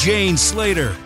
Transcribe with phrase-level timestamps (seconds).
[0.00, 0.96] Jane Slater.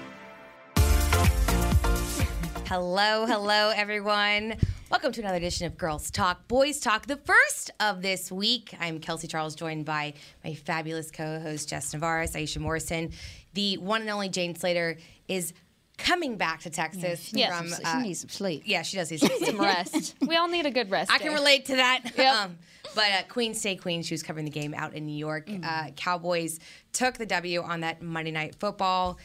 [2.68, 4.54] Hello, hello, everyone.
[4.88, 8.72] Welcome to another edition of Girls Talk, Boys Talk, the first of this week.
[8.78, 13.10] I'm Kelsey Charles, joined by my fabulous co host, Jess Navarez, Aisha Morrison.
[13.54, 15.54] The one and only Jane Slater is
[15.98, 17.70] coming back to Texas yeah, from.
[17.70, 18.62] She, uh, she needs some sleep.
[18.64, 20.14] Yeah, she does need some, some rest.
[20.24, 21.10] we all need a good rest.
[21.10, 22.12] I can relate to that.
[22.16, 22.32] Yep.
[22.32, 22.58] Um,
[22.94, 25.46] but uh, Queen Stay Queen, she was covering the game out in New York.
[25.46, 25.64] Mm-hmm.
[25.64, 26.60] Uh, Cowboys
[26.94, 29.18] took the W on that Monday Night Football.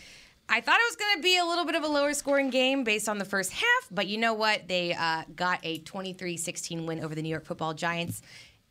[0.49, 2.83] I thought it was going to be a little bit of a lower scoring game
[2.83, 4.67] based on the first half, but you know what?
[4.67, 8.21] They uh, got a 23 16 win over the New York football Giants.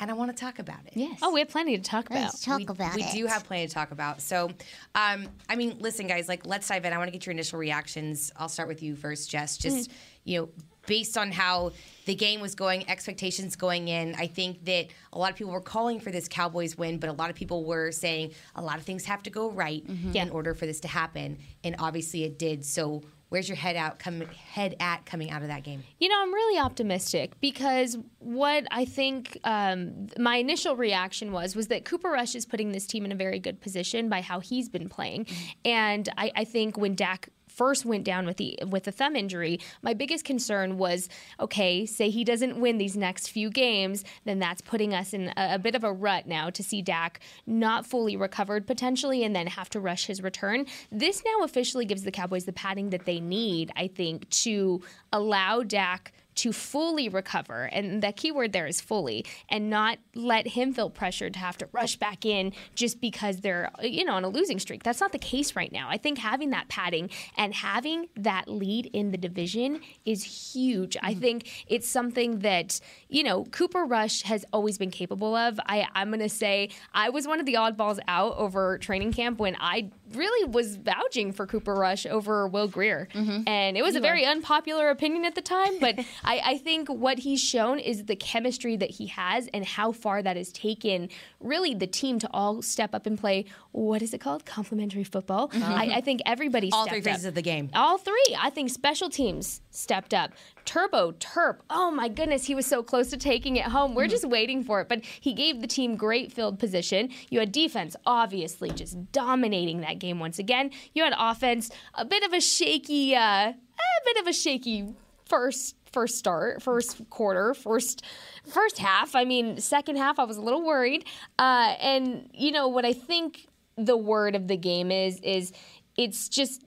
[0.01, 0.93] And I want to talk about it.
[0.95, 1.19] Yes.
[1.23, 2.21] Oh, we have plenty to talk about.
[2.21, 3.13] Let's talk we, about we it.
[3.13, 4.21] do have plenty to talk about.
[4.21, 4.47] So,
[4.95, 6.93] um, I mean, listen, guys, like, let's dive in.
[6.93, 8.31] I want to get your initial reactions.
[8.37, 9.57] I'll start with you first, Jess.
[9.57, 9.99] Just, mm-hmm.
[10.25, 10.49] you know,
[10.89, 11.71] based on how
[12.07, 15.61] the game was going, expectations going in, I think that a lot of people were
[15.61, 18.85] calling for this Cowboys win, but a lot of people were saying a lot of
[18.85, 20.17] things have to go right mm-hmm.
[20.17, 21.39] in order for this to happen.
[21.63, 22.65] And obviously it did.
[22.65, 26.19] So, where's your head out come head at coming out of that game you know
[26.19, 32.09] i'm really optimistic because what i think um, my initial reaction was was that cooper
[32.09, 35.27] rush is putting this team in a very good position by how he's been playing
[35.27, 35.51] mm-hmm.
[35.67, 37.29] and I, I think when dak
[37.59, 41.09] first went down with the with the thumb injury, my biggest concern was
[41.41, 45.55] okay, say he doesn't win these next few games, then that's putting us in a,
[45.55, 49.49] a bit of a rut now to see Dak not fully recovered potentially and then
[49.49, 50.67] have to rush his return.
[50.93, 54.81] This now officially gives the Cowboys the padding that they need, I think, to
[55.13, 60.49] allow Dak to fully recover, and the key word there is fully, and not let
[60.49, 64.25] him feel pressured to have to rush back in just because they're, you know, on
[64.25, 64.85] a losing streak.
[64.85, 65.89] That's not the case right now.
[65.91, 70.95] I think having that padding and having that lead in the division is huge.
[70.95, 71.07] Mm-hmm.
[71.07, 75.59] I think it's something that, you know, Cooper Rush has always been capable of.
[75.67, 79.41] I, I'm going to say I was one of the oddballs out over training camp
[79.41, 83.09] when I really was vouching for Cooper Rush over Will Grier.
[83.13, 83.49] Mm-hmm.
[83.49, 84.31] And it was you a very are.
[84.31, 88.77] unpopular opinion at the time, but I, I, think what he's shown is the chemistry
[88.77, 91.09] that he has and how far that has taken
[91.41, 94.45] really the team to all step up and play what is it called?
[94.45, 95.49] Complementary football.
[95.49, 95.63] Mm-hmm.
[95.63, 96.81] I, I, think everybody stepped up.
[96.81, 97.05] all three up.
[97.05, 97.71] phases of the game.
[97.73, 98.37] All three.
[98.39, 100.33] I think special teams stepped up.
[100.67, 101.61] Turbo Terp.
[101.71, 103.95] Oh my goodness, he was so close to taking it home.
[103.95, 104.11] We're mm-hmm.
[104.11, 107.09] just waiting for it, but he gave the team great field position.
[107.31, 110.73] You had defense, obviously, just dominating that game once again.
[110.93, 114.95] You had offense, a bit of a shaky, uh, a bit of a shaky
[115.29, 118.05] first first start, first quarter, first
[118.47, 119.15] first half.
[119.15, 121.05] I mean, second half, I was a little worried.
[121.39, 125.53] Uh, and you know what I think the word of the game is is
[125.97, 126.65] it's just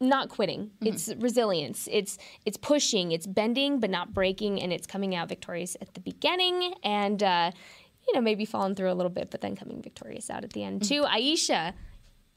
[0.00, 0.66] not quitting.
[0.66, 0.86] Mm-hmm.
[0.88, 1.88] It's resilience.
[1.90, 3.12] It's it's pushing.
[3.12, 7.22] It's bending but not breaking, and it's coming out victorious at the beginning and.
[7.22, 7.50] Uh,
[8.06, 10.62] you know, maybe falling through a little bit, but then coming victorious out at the
[10.62, 11.04] end too.
[11.04, 11.16] Mm-hmm.
[11.16, 11.72] Aisha,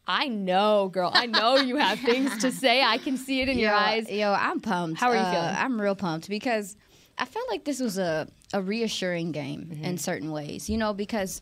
[0.08, 1.12] I know, girl.
[1.14, 2.82] I know you have things to say.
[2.82, 4.10] I can see it in yo, your eyes.
[4.10, 5.00] Yo, I'm pumped.
[5.00, 5.56] How are you uh, feeling?
[5.58, 6.78] I'm real pumped because
[7.18, 9.84] I felt like this was a, a reassuring game mm-hmm.
[9.84, 11.42] in certain ways, you know, because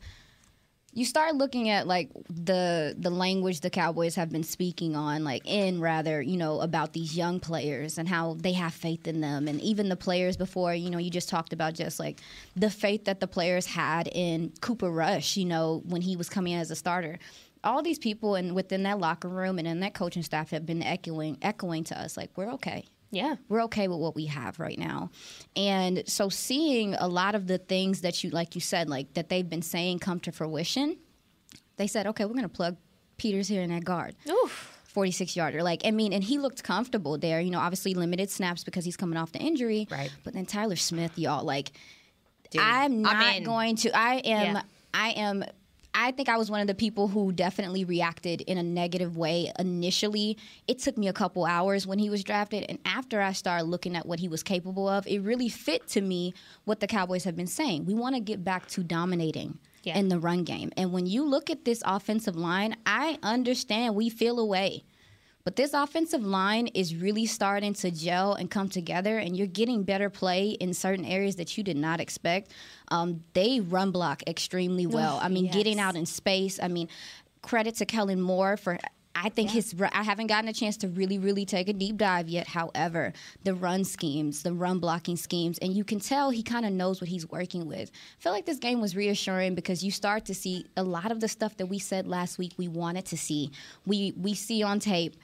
[0.95, 5.45] you start looking at like the the language the Cowboys have been speaking on, like
[5.45, 9.49] in rather, you know, about these young players and how they have faith in them,
[9.49, 12.21] and even the players before, you know, you just talked about just like
[12.55, 16.53] the faith that the players had in Cooper Rush, you know, when he was coming
[16.53, 17.19] in as a starter
[17.65, 20.83] all these people and within that locker room and in that coaching staff have been
[20.83, 22.85] echoing echoing to us like we're okay.
[23.11, 23.35] Yeah.
[23.47, 25.09] We're okay with what we have right now.
[25.55, 29.29] And so seeing a lot of the things that you like you said like that
[29.29, 30.97] they've been saying come to fruition,
[31.77, 32.77] they said, "Okay, we're going to plug
[33.17, 34.71] Peters here in that guard." Oof.
[34.85, 35.61] 46 yarder.
[35.61, 37.41] Like, I mean, and he looked comfortable there.
[37.41, 39.87] You know, obviously limited snaps because he's coming off the injury.
[39.91, 40.09] Right.
[40.23, 41.73] But then Tyler Smith, y'all, like,
[42.49, 43.91] Dude, I'm not I'm going to.
[43.91, 44.55] I am.
[44.55, 44.61] Yeah.
[44.93, 45.43] I am
[45.97, 49.51] I think I was one of the people who definitely reacted in a negative way
[49.57, 50.37] initially.
[50.67, 53.95] It took me a couple hours when he was drafted, and after I started looking
[53.95, 56.33] at what he was capable of, it really fit to me
[56.65, 57.85] what the Cowboys have been saying.
[57.85, 59.57] We want to get back to dominating.
[59.83, 59.99] Yeah.
[59.99, 60.71] In the run game.
[60.75, 64.83] And when you look at this offensive line, I understand we feel away.
[65.45, 69.83] But this offensive line is really starting to gel and come together, and you're getting
[69.83, 72.51] better play in certain areas that you did not expect.
[72.89, 75.19] Um, they run block extremely well.
[75.21, 75.53] I mean, yes.
[75.53, 76.59] getting out in space.
[76.59, 76.89] I mean,
[77.43, 78.79] credit to Kellen Moore for
[79.15, 79.73] I think his.
[79.79, 82.47] I haven't gotten a chance to really, really take a deep dive yet.
[82.47, 83.13] However,
[83.43, 86.99] the run schemes, the run blocking schemes, and you can tell he kind of knows
[86.99, 87.91] what he's working with.
[88.19, 91.21] I feel like this game was reassuring because you start to see a lot of
[91.21, 93.51] the stuff that we said last week we wanted to see.
[93.85, 95.15] We we see on tape.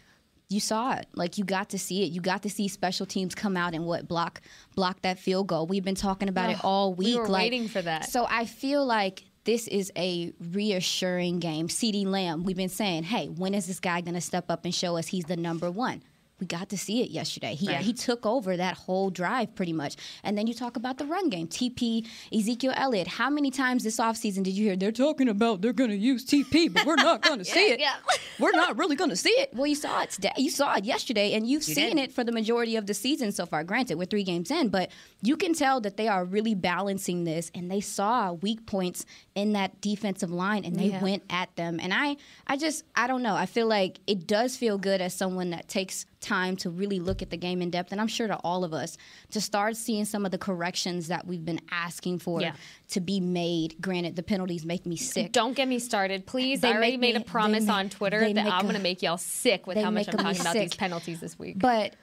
[0.51, 2.12] You saw it, like you got to see it.
[2.12, 4.42] You got to see special teams come out and what block
[4.75, 5.65] block that field goal.
[5.65, 7.15] We've been talking about it all week.
[7.15, 8.09] we were like, waiting for that.
[8.09, 11.68] So I feel like this is a reassuring game.
[11.68, 14.75] CeeDee Lamb, we've been saying, hey, when is this guy going to step up and
[14.75, 16.03] show us he's the number one?
[16.41, 17.53] We got to see it yesterday.
[17.53, 17.81] He, uh, Right.
[17.85, 19.95] he took over that whole drive pretty much.
[20.23, 21.47] And then you talk about the run game.
[21.47, 23.07] TP, Ezekiel Elliott.
[23.07, 26.25] How many times this offseason did you hear they're talking about they're going to use
[26.25, 27.79] TP, but we're not going to see it?
[27.79, 27.93] yeah.
[28.39, 29.51] we're not really going to see it.
[29.53, 30.31] Well, you saw it today.
[30.35, 32.05] You saw it yesterday, and you've You seen did.
[32.05, 33.63] it for the majority of the season so far.
[33.63, 34.89] Granted, we're three games in, but
[35.21, 39.05] you can tell that they are really balancing this, and they saw weak points
[39.35, 41.03] in that defensive line, and they Yeah.
[41.03, 41.79] went at them.
[41.79, 42.17] And I,
[42.47, 43.35] I just, I don't know.
[43.35, 47.21] I feel like it does feel good as someone that takes time to really look
[47.21, 48.97] at the game in depth, and I'm sure to all of us
[49.31, 52.53] to start seeing some of the corrections that we've been asking for Yeah.
[52.89, 53.81] to be made.
[53.81, 55.31] Granted, the penalties make me sick.
[55.31, 56.62] Don't get me started, please.
[56.62, 59.01] They I already make made me- a promise on Twitter that I'm going to make
[59.01, 61.59] y'all sick with how much I'm talking about these penalties this week.
[61.59, 61.95] But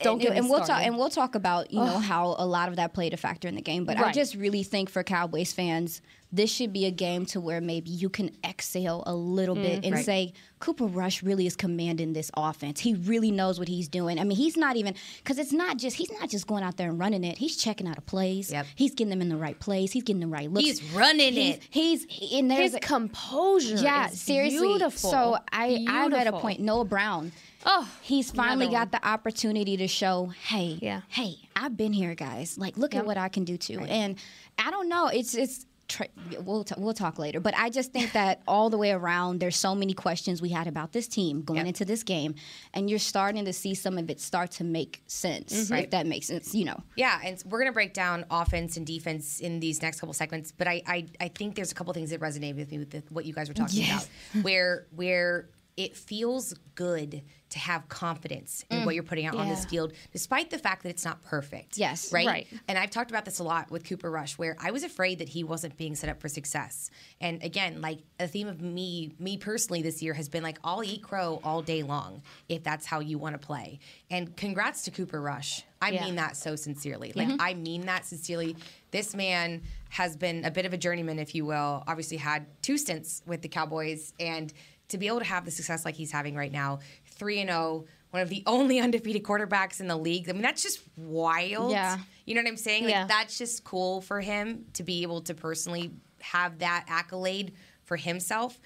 [0.00, 0.86] Don't and, get me and we'll talk started.
[0.86, 3.54] and we'll talk about you know how a lot of that played a factor in
[3.54, 3.84] the game.
[3.84, 6.00] But I just really think for Cowboys fans,
[6.32, 9.84] this should be a game to where maybe you can exhale a little bit mm,
[9.86, 10.04] and Right.
[10.04, 12.80] say Cooper Rush really is commanding this offense.
[12.80, 14.18] He really knows what he's doing.
[14.18, 16.88] I mean, he's not even because it's not just he's not just going out there
[16.90, 17.38] and running it.
[17.38, 18.50] He's checking out of plays.
[18.50, 18.66] Yep.
[18.74, 19.92] He's getting them in the right place.
[19.92, 20.66] He's getting the right looks.
[20.66, 21.62] He's running He's- it.
[21.70, 24.66] He's he- and there's His a- composure yeah, is seriously.
[24.66, 25.10] beautiful.
[25.10, 26.60] So I, I'm at a point.
[26.60, 27.32] Noah Brown.
[27.68, 31.00] Oh, he's finally got the opportunity to show, hey, Yeah.
[31.08, 32.56] hey, I've been here, guys.
[32.56, 33.80] Like, look at what I can do too.
[33.80, 34.16] And
[34.58, 35.08] I don't know.
[35.08, 35.65] It's it's.
[35.88, 36.08] Tra-
[36.40, 39.54] we'll t- we'll talk later, but I just think that all the way around, there's
[39.56, 41.66] so many questions we had about this team going Yep.
[41.68, 42.34] into this game,
[42.74, 45.52] and you're starting to see some of it start to make sense.
[45.52, 45.74] Mm-hmm.
[45.74, 46.82] If that makes sense, you know.
[46.96, 50.50] Yeah, and we're gonna break down offense and defense in these next couple segments.
[50.50, 53.02] But I, I, I think there's a couple things that resonate with me with the,
[53.10, 54.08] what you guys were talking Yes.
[54.32, 59.48] about, where where it feels good to have confidence in what you're putting out on
[59.48, 61.78] this field, despite the fact that it's not perfect.
[61.78, 62.12] Yes.
[62.12, 62.26] right.
[62.26, 62.46] Right.
[62.66, 65.28] And I've talked about this a lot with Cooper Rush, where I was afraid that
[65.28, 66.90] he wasn't being set up for success.
[67.20, 70.82] And again, like a theme of me, me personally this year has been like, I'll
[70.82, 73.78] eat crow all day long if that's how you want to play.
[74.10, 75.62] And congrats to Cooper Rush.
[75.80, 76.04] I Yeah.
[76.04, 77.12] mean that so sincerely.
[77.14, 77.36] Like Mm-hmm.
[77.40, 78.56] I mean that sincerely.
[78.90, 81.84] This man has been a bit of a journeyman, if you will.
[81.86, 84.52] Obviously had two stints with the Cowboys, and
[84.88, 87.84] to be able to have the success like he's having right now, three and zero.
[88.10, 90.28] One of the only undefeated quarterbacks in the league.
[90.30, 91.72] I mean, that's just wild.
[91.72, 91.98] Yeah.
[92.24, 92.84] You know what I'm saying?
[92.84, 93.06] Like Yeah.
[93.06, 95.90] that's just cool for him to be able to personally
[96.20, 97.52] have that accolade
[97.84, 98.58] for himself.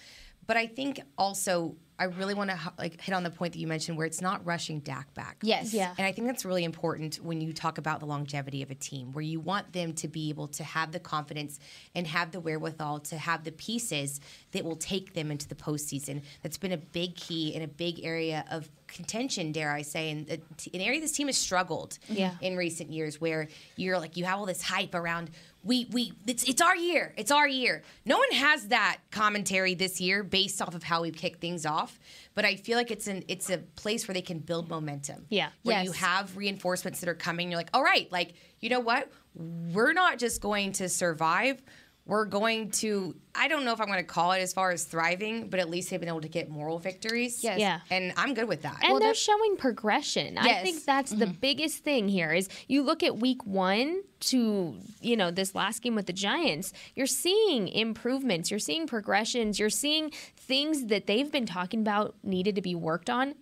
[0.47, 3.67] But I think also I really want to like hit on the point that you
[3.67, 5.37] mentioned where it's not rushing Dak back.
[5.43, 5.75] Yes.
[5.75, 5.93] Yeah.
[5.99, 9.13] And I think that's really important when you talk about the longevity of a team,
[9.13, 11.61] where you want them to be able to have the confidence
[11.95, 14.19] and have the wherewithal to have the pieces
[14.53, 16.23] that will take them into the postseason.
[16.43, 20.29] That's been a big key and a big area of contention, dare I say, and
[20.29, 20.41] an
[20.81, 22.33] area this team has struggled Yeah.
[22.41, 25.31] in recent years, where you're like you have all this hype around.
[25.63, 27.13] We we it's it's our year.
[27.19, 27.83] It's our year.
[28.07, 31.99] No one has that commentary this year based off of how we've kicked things off.
[32.35, 35.51] But I feel like it's an it's a place where they can build momentum Yeah.
[35.63, 37.51] where you have reinforcements that are coming.
[37.51, 39.11] You're like, all right, like, you know what?
[39.35, 41.63] We're not just going to survive.
[42.07, 44.85] We're going to, I don't know if I'm going to call it as far as
[44.85, 47.45] thriving, but at least they've been able to get moral victories.
[47.45, 47.61] Yes.
[47.61, 47.81] Yeah.
[47.91, 48.79] And I'm good with that.
[48.83, 50.37] And Well, they're that- showing progression.
[50.39, 51.35] I think that's the mm-hmm.
[51.41, 55.95] biggest thing here is you look at week 1 to, you know, this last game
[55.95, 61.47] with the Giants, you're seeing improvements, you're seeing progressions, you're seeing things that they've been
[61.47, 63.35] talking about needed to be worked on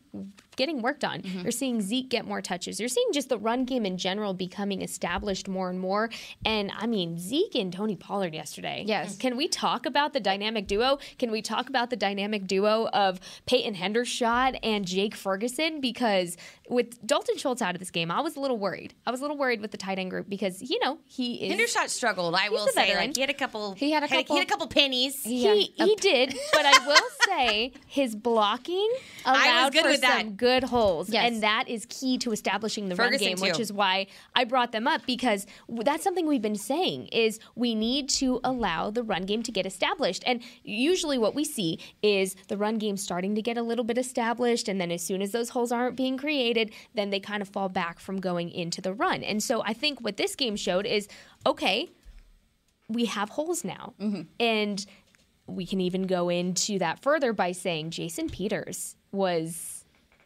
[0.59, 1.23] getting worked on.
[1.23, 1.41] Mm-hmm.
[1.41, 2.79] You're seeing Zeke get more touches.
[2.79, 6.11] You're seeing just the run game in general becoming established more and more.
[6.45, 8.85] And I mean, Zeke and Tony Pollard yesterday.
[8.87, 9.17] Yes.
[9.17, 10.99] Can we talk about the dynamic duo?
[11.19, 15.81] Can we talk about the dynamic duo of Peyton Hendershot and Jake Ferguson?
[15.81, 16.37] Because
[16.69, 18.95] with Dalton Schultz out of this game, I was a little worried.
[19.07, 21.53] I was a little worried with the tight end group because, you know, he is.
[21.59, 22.87] Hendershot struggled, I will a say.
[22.89, 23.07] veteran.
[23.09, 24.35] Like, he had a couple, He had a couple.
[24.35, 25.23] he had a couple pennies.
[25.23, 26.97] He, he did, but I will
[27.29, 28.91] say his blocking
[29.25, 30.21] allowed good for with that.
[30.21, 31.31] some good holes, Yes.
[31.33, 34.73] and that is key to establishing the Ferguson, run game, which is why I brought
[34.73, 39.23] them up because that's something we've been saying is we need to allow the run
[39.23, 43.43] game to get established, and usually what we see is the run game starting to
[43.43, 46.58] get a little bit established, and then as soon as those holes aren't being created,
[46.95, 50.01] then they kind of fall back from going into the run, and so I think
[50.01, 51.09] what this game showed is
[51.47, 51.89] okay
[52.89, 53.95] we have holes now.
[54.01, 54.23] Mm-hmm.
[54.41, 54.87] And
[55.47, 59.78] we can even go into that further by saying Jason Peters was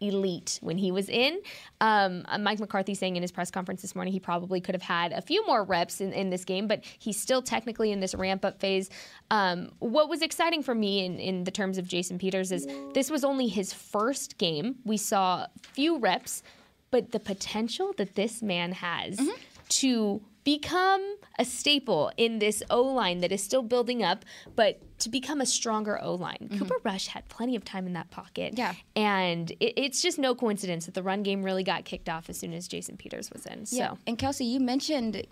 [0.09, 1.41] elite when he was in.
[1.81, 4.83] Um, uh, Mike McCarthy saying in his press conference this morning he probably could have
[4.83, 8.15] had a few more reps in, in this game, but he's still technically in this
[8.15, 8.91] ramp up phase.
[9.31, 13.11] Um, what was exciting for me in, in the terms of Jason Peters is this
[13.11, 14.77] was only his first game.
[14.85, 16.43] We saw few reps,
[16.91, 19.31] but the potential that this man has Mm-hmm.
[19.69, 24.25] to become a staple in this O line that is still building up,
[24.57, 26.49] but to become a stronger O line.
[26.59, 28.55] Cooper Rush had plenty of time in that pocket.
[28.55, 28.59] Mm-hmm.
[28.59, 28.75] Yeah.
[28.97, 32.39] And it, it's just no coincidence that the run game really got kicked off as
[32.39, 33.67] soon as Jason Peters was in.
[33.67, 33.99] So.
[34.07, 35.27] And Kelsey, you mentioned,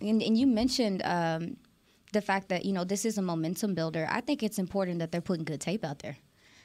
[0.00, 1.56] and, and you mentioned um,
[2.12, 4.06] the fact that you know this is a momentum builder.
[4.10, 6.16] I think it's important that they're putting good tape out there.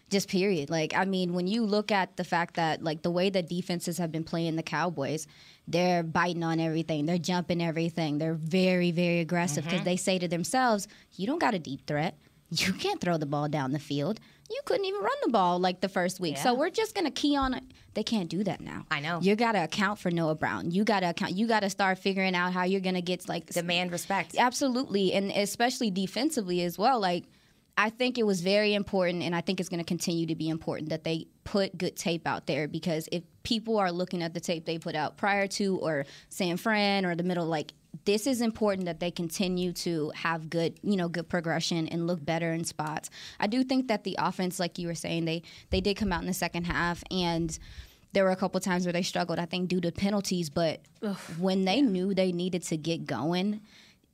[0.09, 0.69] Just period.
[0.69, 3.97] Like I mean, when you look at the fact that like the way that defenses
[3.97, 5.27] have been playing the Cowboys,
[5.67, 7.05] they're biting on everything.
[7.05, 8.17] They're jumping everything.
[8.17, 9.71] They're very very aggressive mm-hmm.
[9.71, 12.17] because they say to themselves, "You don't got a deep threat.
[12.51, 14.19] You can't throw the ball down the field.
[14.50, 16.38] You couldn't even run the ball like the first week.
[16.38, 17.63] So we're just gonna key on it.
[17.95, 18.85] They can't do that now.
[18.91, 19.19] I know.
[19.21, 20.69] You gotta account for Noah Brown.
[20.69, 21.33] You gotta account.
[21.33, 24.35] You gotta start figuring out how you're gonna get like Demand respect.
[24.38, 27.00] Absolutely, and especially defensively as well.
[27.00, 27.24] Like,
[27.77, 30.48] I think it was very important, and I think it's going to continue to be
[30.48, 34.39] important that they put good tape out there because if people are looking at the
[34.39, 37.74] tape they put out prior to or San Fran or the middle, like
[38.05, 42.24] this is important that they continue to have good, you know, good progression and look
[42.24, 43.10] better in spots.
[43.39, 46.22] I do think that the offense, like you were saying, they they did come out
[46.22, 47.58] in the second half and
[48.13, 50.50] there were a couple times where they struggled, I think, due to penalties.
[50.50, 50.79] But
[51.38, 53.60] when they knew they needed to get going,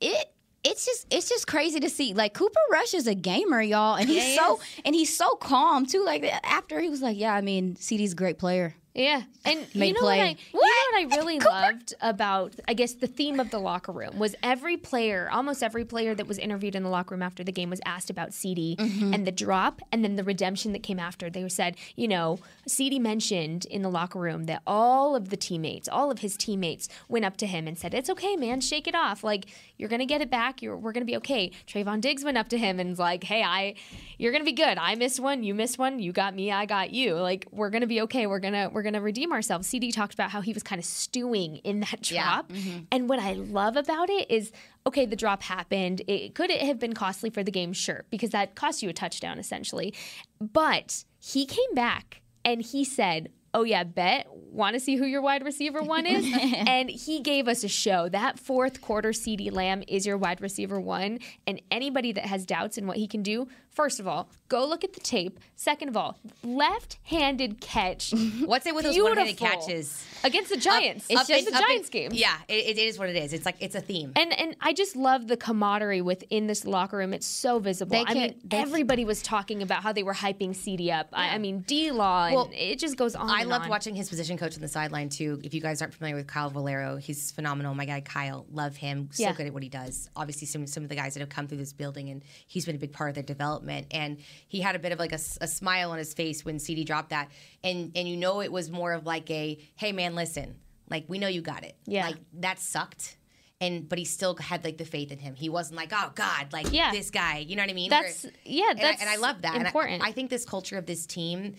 [0.00, 0.32] it
[0.64, 2.14] it's just it's just crazy to see.
[2.14, 6.04] Like Cooper Rush is a gamer, y'all, and he's so and he's so calm too.
[6.04, 9.94] Like after he was like, "Yeah, I mean, CeeDee's a great player." Yeah, and you
[9.94, 10.18] know play.
[10.18, 13.58] what I, you know what I really loved about I guess the theme of the
[13.58, 17.22] locker room was every player, almost every player that was interviewed in the locker room
[17.22, 19.14] after the game was asked about CeeDee Mm-hmm.
[19.14, 21.30] and the drop, and then the redemption that came after.
[21.30, 25.88] They said, you know, CeeDee mentioned in the locker room that all of the teammates,
[25.88, 28.94] all of his teammates, went up to him and said, "It's okay, man, shake it
[28.94, 29.24] off.
[29.24, 29.46] Like
[29.78, 30.60] you're gonna get it back.
[30.60, 33.42] You're we're gonna be okay." Trevon Diggs went up to him and was like, "Hey,
[33.42, 33.74] I,
[34.18, 34.76] you're gonna be good.
[34.78, 37.14] I missed one, you missed one, you got me, I got you.
[37.14, 38.26] Like we're gonna be okay.
[38.26, 41.56] We're gonna we're gonna redeem ourselves." CeeDee talked about how he was kind of stewing
[41.58, 42.22] in that Yeah.
[42.24, 42.80] drop, mm-hmm.
[42.90, 44.52] and what I love about it is.
[44.84, 46.02] Okay, the drop happened.
[46.08, 48.92] It could it have been costly for the game, sure, because that cost you a
[48.92, 49.94] touchdown essentially.
[50.40, 54.26] But he came back and he said, "Oh yeah, bet.
[54.30, 56.26] Want to see who your wide receiver one is?"
[56.66, 58.08] and he gave us a show.
[58.08, 61.18] That fourth quarter, CeeDee Lamb is your wide receiver one.
[61.46, 64.84] And anybody that has doubts in what he can do, first of all, go look
[64.84, 65.38] at the tape.
[65.56, 68.12] Second of all, left-handed catch.
[68.44, 70.04] What's it with those one-handed catches?
[70.24, 71.06] against the Giants?
[71.06, 72.10] Up- it's just up the in- Giants game.
[72.12, 73.32] Yeah, it, it is what it is.
[73.32, 74.12] It's like it's a theme.
[74.16, 77.12] And and I just love the camaraderie within this locker room.
[77.12, 77.96] It's so visible.
[78.06, 81.08] I mean, everybody was talking about how they were hyping CeeDee up.
[81.12, 83.30] I, I mean, D Law, Well, it just goes on.
[83.30, 83.70] I and loved on.
[83.70, 85.40] watching his position coach on the sideline too.
[85.44, 87.74] If you guys aren't familiar with Kyle Valero, he's phenomenal.
[87.74, 89.08] My guy Kyle, love him.
[89.12, 89.32] So Yeah.
[89.34, 90.08] good at what he does.
[90.16, 92.76] Obviously, some some of the guys that have come through this building, and he's been
[92.76, 93.86] a big part of their development.
[93.90, 94.18] And
[94.48, 97.30] he had a bit of like a smile on his face when CeeDee dropped that,
[97.62, 100.56] and and you know it was more of like a, hey man, listen,
[100.90, 101.76] like we know you got it.
[101.86, 102.06] Yeah.
[102.06, 103.16] like that sucked.
[103.60, 105.36] And but he still had like the faith in him.
[105.36, 106.90] He wasn't like, oh God, like Yeah.
[106.90, 107.38] this guy.
[107.38, 107.90] You know what I mean?
[107.90, 109.54] That's- yeah, and I- that's and I love that.
[109.54, 110.02] And I- important.
[110.02, 111.54] I think this culture of this team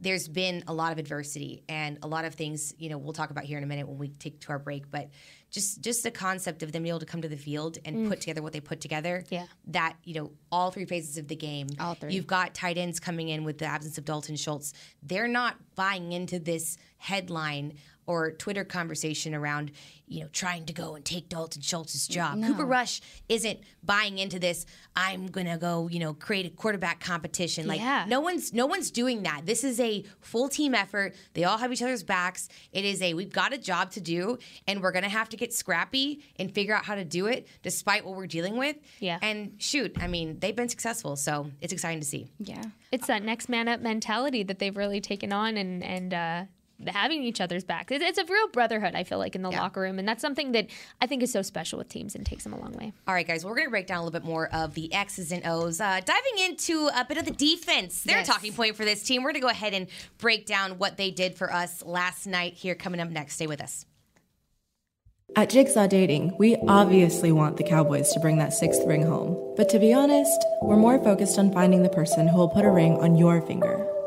[0.00, 3.30] there's been a lot of adversity and a lot of things you know we'll talk
[3.30, 5.08] about here in a minute when we take to our break but
[5.50, 8.18] just just the concept of them being able to come to the field and put
[8.18, 8.20] mm.
[8.20, 9.46] together what they put together Yeah.
[9.68, 12.12] that you know all three phases of the game All three.
[12.14, 16.12] you've got tight ends coming in with the absence of dalton schultz they're not buying
[16.12, 17.74] into this headline
[18.06, 19.70] or twitter conversation around
[20.06, 24.38] you know trying to go and take dalton schultz's job cooper rush isn't buying into
[24.38, 24.66] this
[24.96, 28.04] i'm gonna go you know create a quarterback competition like Yeah.
[28.08, 29.42] no one's no one's doing that.
[29.46, 31.14] This is a full team effort.
[31.34, 32.48] They all have each other's backs.
[32.72, 35.36] It is a we've got a job to do and we're going to have to
[35.36, 38.76] get scrappy and figure out how to do it despite what we're dealing with.
[38.98, 39.18] Yeah.
[39.22, 42.30] And shoot, I mean, they've been successful, so it's exciting to see.
[42.38, 42.62] Yeah.
[42.92, 46.44] it's that next man up mentality that they've really taken on and and uh,
[46.86, 47.92] having each other's backs.
[47.92, 48.94] It's, it's a real brotherhood.
[48.94, 49.60] I feel like in the Yeah.
[49.60, 50.66] locker room, and that's something that
[51.00, 52.92] I think is so special with teams and takes them a long way.
[53.06, 55.32] All right, guys, we're going to break down a little bit more of the X's
[55.32, 58.02] and O's, uh, diving into a bit of the defense.
[58.02, 58.28] They're Yes.
[58.28, 59.22] a talking point for this team.
[59.22, 59.86] We're going to go ahead and
[60.18, 63.34] break down what they did for us last night here coming up next.
[63.34, 63.84] Stay with us.
[65.36, 69.54] At Jigsaw Dating, we obviously want the Cowboys to bring that sixth ring home.
[69.56, 72.70] But to be honest, we're more focused on finding the person who will put a
[72.70, 73.86] ring on your finger.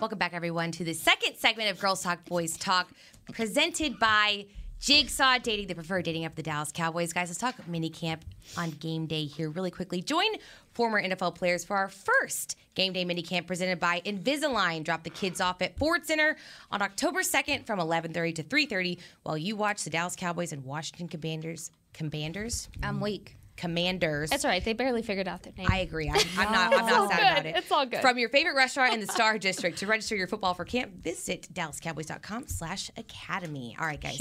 [0.00, 2.88] Welcome back, everyone, to the second segment of Girls Talk Boys Talk,
[3.34, 4.46] presented by
[4.80, 7.12] Jigsaw Dating, the preferred dating app of the Dallas Cowboys.
[7.12, 8.24] Guys, let's talk mini camp
[8.56, 10.00] on game day here really quickly.
[10.00, 10.24] Join
[10.72, 14.84] former NFL players for our first game day mini camp presented by Invisalign.
[14.84, 16.38] Drop the kids off at Ford Center
[16.70, 21.08] on October 2nd from 11:30 to 3:30 while you watch the Dallas Cowboys and Washington
[21.08, 21.72] Commanders.
[21.92, 22.70] Commanders?
[22.82, 23.36] I'm weak.
[23.60, 24.30] Commanders.
[24.30, 24.64] That's right.
[24.64, 25.68] They barely figured out their name.
[25.70, 26.08] I agree.
[26.08, 26.74] I, I'm not.
[26.74, 27.26] I'm not sad good.
[27.26, 27.56] about it.
[27.58, 28.00] It's all good.
[28.00, 31.46] From your favorite restaurant in the Star District to register your football for camp, visit
[31.52, 33.76] DallasCowboys.com/academy.
[33.78, 34.18] All right, guys.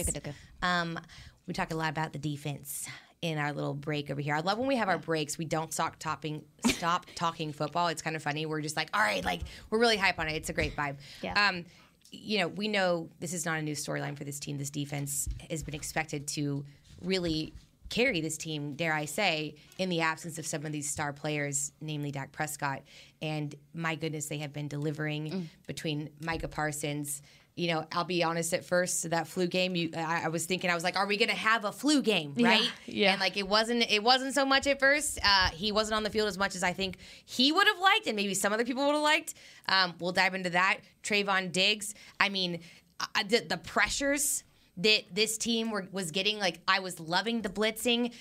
[0.61, 0.99] Um,
[1.47, 2.85] we talk a lot about the defense
[3.21, 4.35] in our little break over here.
[4.35, 5.37] I love when we have our breaks.
[5.37, 7.87] We don't stop topping, stop talking football.
[7.87, 8.45] It's kind of funny.
[8.45, 10.33] We're just like, all right, like we're really hype on it.
[10.33, 10.97] It's a great vibe.
[11.21, 11.47] Yeah.
[11.47, 11.63] Um,
[12.11, 14.57] you know, we know this is not a new storyline for this team.
[14.57, 16.65] This defense has been expected to
[17.01, 17.53] really
[17.89, 21.71] carry this team, dare I say, in the absence of some of these star players,
[21.81, 22.83] namely Dak Prescott.
[23.21, 27.21] And my goodness, they have been delivering between Micah Parsons.
[27.55, 28.53] You know, I'll be honest.
[28.53, 31.17] At first, that flu game, you, I, I was thinking, I was like, "Are we
[31.17, 32.71] going to have a flu game?" Right?
[32.85, 33.11] yeah.
[33.11, 33.91] And like, it wasn't.
[33.91, 35.19] It wasn't so much at first.
[35.21, 38.07] Uh, he wasn't on the field as much as I think he would have liked,
[38.07, 39.33] and maybe some other people would have liked.
[39.67, 40.77] Um, we'll dive into that.
[41.03, 41.95] Trevon Diggs.
[42.17, 42.61] I mean,
[42.99, 44.45] uh, the, the pressures
[44.79, 46.39] that this team were, was getting.
[46.39, 48.13] Like I was loving the blitzing.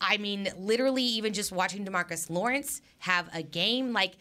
[0.00, 4.14] I- mean, literally, even just watching Demarcus Lawrence have a game, like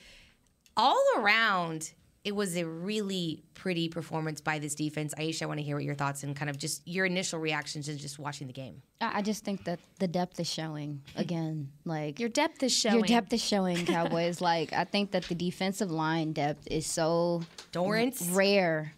[0.75, 5.13] all around, it was a really pretty performance by this defense.
[5.17, 7.85] Aisha, I want to hear what your thoughts and kind of just your initial reactions
[7.85, 8.81] to just watching the game.
[8.99, 11.69] I I just think that the depth is showing again.
[11.85, 12.97] Like Your depth is showing.
[12.99, 14.41] Your depth is showing, Cowboys.
[14.41, 18.35] like I think that the defensive line depth is so Dorance?
[18.35, 18.93] rare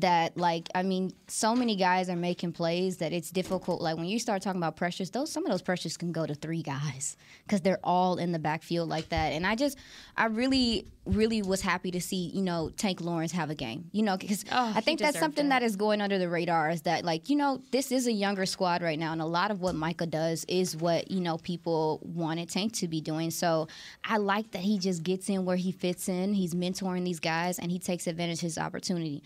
[0.00, 3.80] that like I mean, so many guys are making plays that it's difficult.
[3.80, 6.34] Like when you start talking about pressures, those some of those pressures can go to
[6.34, 9.32] three guys because they're all in the backfield like that.
[9.32, 9.78] And I just,
[10.16, 13.88] I really, really was happy to see you know Tank Lawrence have a game.
[13.92, 15.50] You know, because Oh, I think that's something it.
[15.50, 18.46] that is going under the radar is that like you know this is a younger
[18.46, 22.00] squad right now, and a lot of what Micah does is what you know people
[22.02, 23.30] wanted Tank to be doing.
[23.30, 23.68] So
[24.02, 26.34] I like that he just gets in where he fits in.
[26.34, 29.22] He's mentoring these guys, and he takes advantage of his opportunity.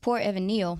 [0.00, 0.78] Poor Evan Neal,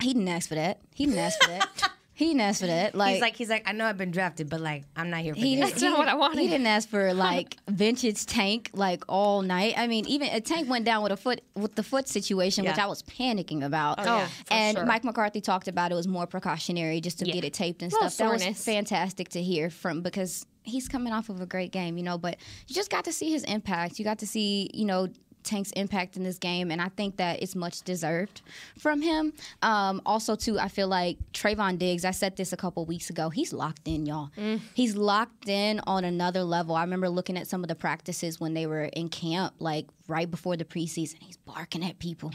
[0.00, 0.80] he didn't ask for that.
[0.94, 1.90] He didn't ask for that.
[2.14, 2.94] he didn't ask for that.
[2.94, 5.34] Like he's like, he's like, I know I've been drafted, but like, I'm not here
[5.34, 5.72] for he this.
[5.72, 6.40] didn't, not what I wanted.
[6.40, 9.74] He didn't ask for like vintage tank like all night.
[9.76, 12.78] I mean, even a tank went down with a foot with the foot situation, which
[12.78, 14.00] I was panicking about.
[14.00, 14.86] Oh, yeah, oh, and sure.
[14.86, 17.34] Mike McCarthy talked about it was more precautionary just to Yeah.
[17.34, 18.38] get it taped and Little stuff.
[18.38, 22.02] That was fantastic to hear from because he's coming off of a great game, you
[22.02, 22.16] know.
[22.16, 23.98] But you just got to see his impact.
[23.98, 25.08] You got to see, you know.
[25.44, 28.42] Tank's impact in this game, and I think that it's much deserved
[28.78, 29.32] from him.
[29.62, 32.04] Um, also, too, I feel like Trevon Diggs.
[32.04, 33.30] I said this a couple weeks ago.
[33.30, 34.30] He's locked in, y'all.
[34.74, 36.74] He's locked in on another level.
[36.74, 40.30] I remember looking at some of the practices when they were in camp, like right
[40.30, 41.16] before the preseason.
[41.20, 42.32] He's barking at people.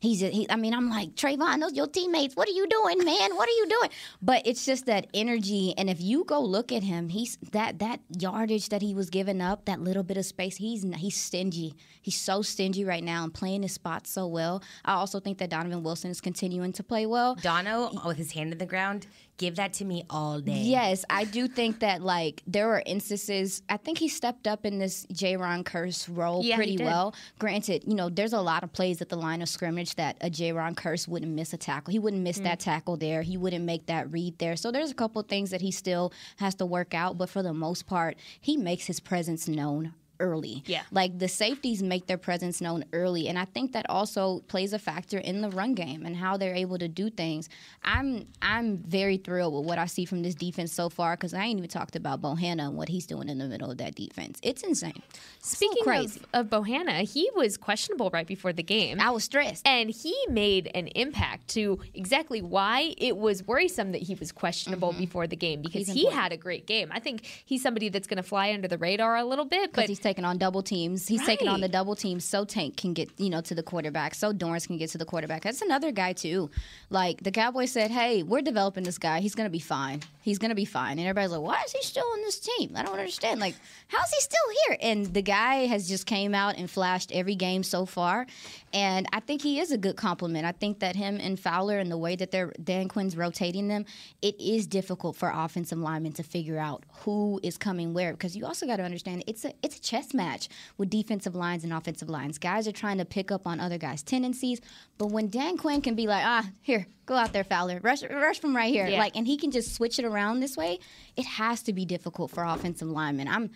[0.00, 0.48] He's a, he.
[0.50, 2.36] I mean, I'm like Trevon, those your teammates.
[2.36, 3.36] What are you doing, man?
[3.36, 3.90] What are you doing?
[4.22, 8.00] But it's just that energy, and if you go look at him, he's that that
[8.18, 10.56] yardage that he was giving up, that little bit of space.
[10.56, 11.74] He's he's stingy.
[12.00, 14.62] He's so stingy right now and playing his spot so well.
[14.84, 17.34] I also think that Donovan Wilson is continuing to play well.
[17.36, 19.06] Dono with his hand in the ground,
[19.38, 20.52] give that to me all day.
[20.52, 23.62] Yes, I do think that like there are instances.
[23.68, 27.14] I think he stepped up in this Jayron Kearse role Yeah, pretty well.
[27.38, 30.28] Granted, you know, there's a lot of plays at the line of scrimmage that a
[30.28, 31.92] Jayron Kearse wouldn't miss a tackle.
[31.92, 32.44] He wouldn't miss Mm.
[32.44, 33.22] that tackle there.
[33.22, 34.56] He wouldn't make that read there.
[34.56, 37.16] So there's a couple things that he still has to work out.
[37.16, 40.62] But for the most part, he makes his presence known early.
[40.66, 40.82] Yeah.
[40.90, 43.28] Like the safeties make their presence known early.
[43.28, 46.54] And I think that also plays a factor in the run game and how they're
[46.54, 47.48] able to do things.
[47.82, 51.44] I'm I'm very thrilled with what I see from this defense so far because I
[51.44, 54.38] ain't even talked about Bohanna and what he's doing in the middle of that defense.
[54.42, 55.02] It's insane.
[55.40, 56.20] Speaking crazy.
[56.34, 59.00] of, of Bohanna, he was questionable right before the game.
[59.00, 59.66] I was stressed.
[59.66, 64.92] And he made an impact to exactly why it was worrisome that he was questionable
[64.92, 65.78] before the game because Mm-hmm.
[65.78, 66.22] He's he important.
[66.22, 66.88] had a great game.
[66.92, 69.84] I think he's somebody that's going to fly under the radar a little bit, because
[69.84, 71.06] but he's taking on double teams.
[71.06, 74.14] He's taking on the double teams so Tank can get, you know, to the quarterback.
[74.14, 75.42] So Dorance can get to the quarterback.
[75.42, 76.50] That's another guy too.
[76.88, 79.20] Like the Cowboys said, hey, we're developing this guy.
[79.20, 80.00] He's gonna be fine.
[80.28, 80.98] He's gonna be fine.
[80.98, 82.72] And everybody's like, why is he still on this team?
[82.76, 83.40] I don't understand.
[83.40, 83.54] Like,
[83.86, 84.76] how's he still here?
[84.82, 88.26] And the guy has just came out and flashed every game so far.
[88.74, 90.44] And I think he is a good compliment.
[90.44, 93.86] I think that him and Fowler and the way that they're Dan Quinn's rotating them,
[94.20, 98.44] it is difficult for offensive linemen to figure out who is coming where because you
[98.44, 102.10] also got to understand it's a it's a chess match with defensive lines and offensive
[102.10, 102.36] lines.
[102.36, 104.60] Guys are trying to pick up on other guys' tendencies,
[104.98, 108.40] but when Dan Quinn can be like, ah, here, go out there, Fowler, rush rush
[108.40, 108.98] from right here, Yeah.
[108.98, 110.78] like, and he can just switch it around this way,
[111.16, 113.28] it has to be difficult for offensive linemen.
[113.28, 113.50] I'm.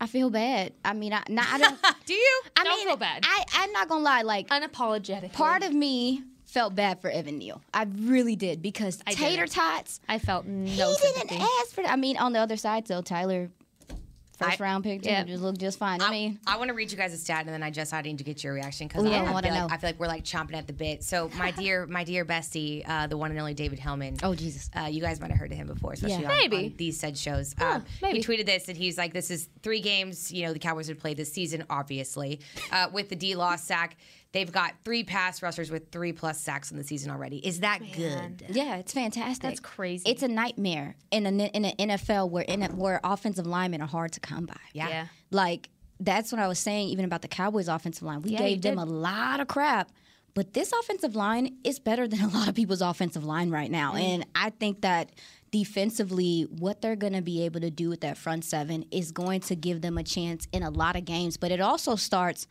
[0.00, 0.74] I feel bad.
[0.84, 1.76] I mean, I, not, I don't.
[2.06, 2.42] Do you?
[2.56, 3.24] I Don't mean, feel bad.
[3.26, 4.22] I, I'm not gonna lie.
[4.22, 5.32] Like, unapologetic.
[5.32, 7.60] part of me felt bad for Evan Neal.
[7.74, 9.50] I really did because I tater didn't.
[9.54, 10.00] tots.
[10.08, 11.28] I felt no he sympathy.
[11.30, 11.90] didn't ask for that.
[11.92, 13.50] I mean, on the other side, though, Tyler,
[14.38, 15.18] first I- round pick, Yeah.
[15.18, 15.24] yeah.
[15.24, 16.00] just looked just fine.
[16.00, 18.00] I mean, I want to read you guys a stat, and then I just I
[18.02, 19.66] need to get your reaction because Ooh, I, I I, feel wanna like, know.
[19.70, 21.02] I feel like we're like chomping at the bit.
[21.04, 24.16] So my dear, my dear bestie, uh, the one and only David Helman.
[24.22, 24.70] Oh, Jesus.
[24.76, 26.30] Uh, you guys might have heard of him before, especially Yeah.
[26.30, 26.56] on, Maybe.
[26.66, 27.54] on these said shows.
[27.60, 28.18] um, maybe.
[28.20, 30.30] He tweeted this, and he's like, "This is three games.
[30.32, 32.40] You know, the Cowboys would play this season, obviously,
[32.72, 33.96] uh, with the D loss sack."
[34.38, 37.38] They've got three pass rushers with three plus sacks in the season already.
[37.38, 38.44] Is that good?
[38.48, 39.42] yeah, it's fantastic.
[39.42, 40.08] That's crazy.
[40.08, 43.88] It's a nightmare in an in an NFL where in a, where offensive linemen are
[43.88, 44.60] hard to come by.
[44.72, 44.88] Yeah.
[44.88, 45.06] Yeah.
[45.32, 48.22] Like that's what I was saying even about the Cowboys offensive line.
[48.22, 49.90] We Yeah, gave them a lot of crap.
[50.34, 53.94] But this offensive line is better than a lot of people's offensive line right now.
[53.94, 54.00] Mm.
[54.00, 55.10] And I think that
[55.50, 59.40] defensively, what they're going to be able to do with that front seven is going
[59.40, 61.36] to give them a chance in a lot of games.
[61.36, 62.46] But it also starts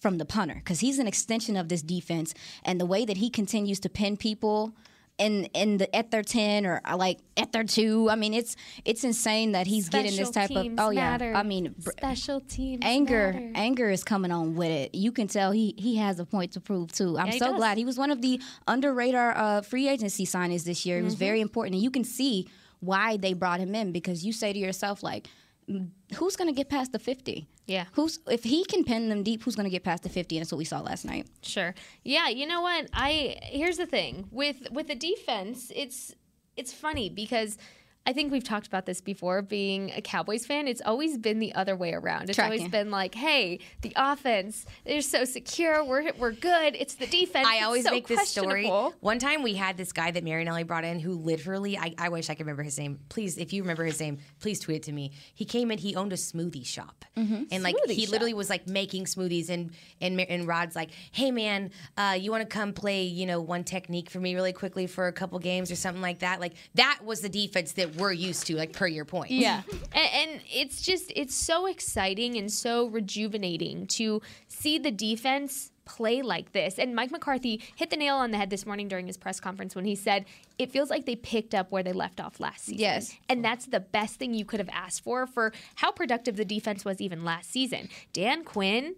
[0.00, 2.34] from the punter because he's an extension of this defense.
[2.64, 4.72] And the way that he continues to pin people
[5.18, 8.08] in in the at their ten or uh, like at their two.
[8.08, 10.66] I mean, it's it's insane that he's getting this type of.
[10.78, 11.34] Oh yeah, matter.
[11.34, 13.52] I mean, special teams anger matter.
[13.54, 14.94] Anger is coming on with it.
[14.94, 17.18] You can tell he he has a point to prove too.
[17.18, 17.56] I'm Yeah, so does.
[17.56, 20.96] glad he was one of the under radar uh, free agency signings this year.
[20.96, 21.04] It Mm-hmm.
[21.04, 22.48] was very important, and you can see
[22.80, 25.28] why they brought him in because you say to yourself like.
[25.70, 27.46] "Mm, Who's going to get past the 50?
[27.66, 27.84] Yeah.
[27.92, 30.36] Who's if he can pin them deep, who's going to get past the 50?
[30.36, 31.26] And that's what we saw last night.
[31.42, 31.74] Sure.
[32.04, 32.88] Yeah, you know what?
[32.92, 34.26] I here's the thing.
[34.30, 36.14] With with the defense, it's
[36.56, 37.58] it's funny because
[38.06, 39.42] I think we've talked about this before.
[39.42, 42.30] Being a Cowboys fan, it's always been the other way around.
[42.30, 45.84] It's always been like, "Hey, the offense, they're so secure.
[45.84, 46.74] We're we're good.
[46.76, 47.46] It's the defense.
[47.46, 48.66] I always so make this story.
[49.00, 52.30] One time we had this guy that Marinelli brought in who literally, I, I wish
[52.30, 53.00] I could remember his name.
[53.10, 55.12] Please, if you remember his name, please tweet it to me.
[55.34, 57.04] He came in, he owned a smoothie shop.
[57.16, 58.12] And like Smoothie he shop.
[58.12, 62.42] literally was like making smoothies and and, and Rod's like, hey man, uh, you want
[62.42, 65.70] to come play, you know, one technique for me really quickly for a couple games
[65.70, 66.40] or something like that?
[66.40, 69.30] Like that was the defense that we're used to, like per your point.
[69.30, 69.62] Yeah.
[69.92, 76.22] and, and it's just, it's so exciting and so rejuvenating to see the defense play
[76.22, 76.78] like this.
[76.78, 79.74] And Mike McCarthy hit the nail on the head this morning during his press conference
[79.74, 80.24] when he said,
[80.58, 82.80] it feels like they picked up where they left off last season.
[82.80, 83.16] Yes.
[83.28, 86.84] And that's the best thing you could have asked for for how productive the defense
[86.84, 87.88] was even last season.
[88.12, 88.94] Dan Quinn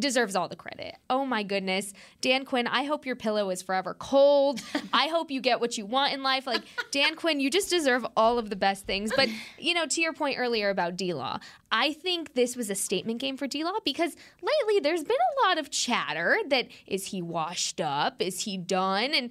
[0.00, 0.96] deserves all the credit.
[1.08, 1.92] Oh my goodness.
[2.20, 4.60] Dan Quinn, I hope your pillow is forever cold.
[4.92, 6.46] I hope you get what you want in life.
[6.46, 9.12] Like Dan Quinn, you just deserve all of the best things.
[9.14, 9.28] But,
[9.58, 13.36] you know, to your point earlier about D-Law, I think this was a statement game
[13.36, 18.22] for D-Law because lately there's been a lot of chatter that is he washed up?
[18.22, 19.12] Is he done?
[19.14, 19.30] And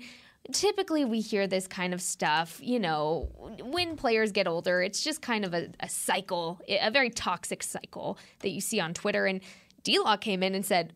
[0.52, 3.30] typically we hear this kind of stuff, you know,
[3.64, 8.18] when players get older, it's just kind of a, a cycle, a very toxic cycle
[8.40, 9.26] that you see on Twitter.
[9.26, 9.42] And
[9.86, 10.94] D Law came in and said,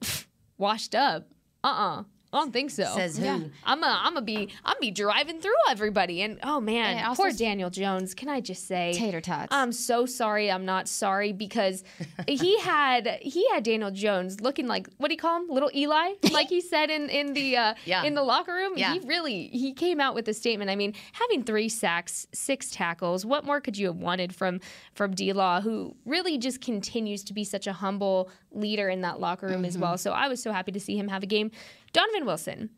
[0.57, 1.29] washed up.
[1.63, 2.83] Uh uh I don't think so.
[2.95, 3.25] Says who?
[3.25, 3.39] Yeah.
[3.65, 7.31] I'm a, I'm gonna be I'm be driving through everybody and oh man, And poor
[7.31, 8.13] Daniel Jones.
[8.13, 9.47] Can I just say Tater tots.
[9.51, 10.51] I'm so sorry.
[10.51, 11.83] I'm not sorry because
[12.27, 15.47] he had he had Daniel Jones looking like what do you call him?
[15.49, 18.03] Little Eli, like he said in in the uh, Yeah.
[18.03, 18.73] in the locker room.
[18.75, 18.93] Yeah.
[18.93, 20.69] He really he came out with a statement.
[20.69, 23.25] I mean, having three sacks, six tackles.
[23.25, 24.59] What more could you have wanted from
[24.93, 29.19] from D Law, who really just continues to be such a humble leader in that
[29.19, 29.97] locker room as well.
[29.97, 31.51] So I was so happy to see him have a game.
[31.93, 32.69] Donovan Wilson,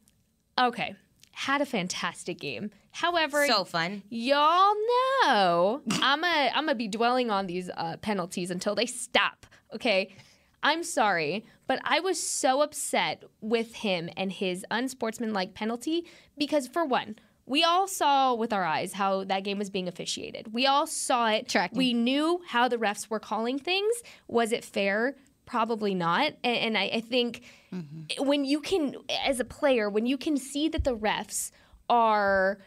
[0.59, 0.95] okay,
[1.31, 2.71] had a fantastic game.
[2.91, 4.03] However, So fun.
[4.09, 4.73] y'all
[5.23, 9.45] know I'm a I'm gonna be dwelling on these uh, penalties until they stop.
[9.73, 10.13] Okay,
[10.63, 16.05] I'm sorry, but I was so upset with him and his unsportsmanlike penalty
[16.37, 17.15] because for one.
[17.47, 20.53] We all saw with our eyes how that game was being officiated.
[20.53, 21.49] We all saw it.
[21.49, 21.77] Tracking.
[21.77, 23.93] We knew how the refs were calling things.
[24.29, 25.15] Was it fair?
[25.45, 26.33] Probably not.
[26.43, 28.25] And, I, I think mm-hmm.
[28.25, 31.51] when you can, as a player, when you can see that the refs
[31.89, 32.59] are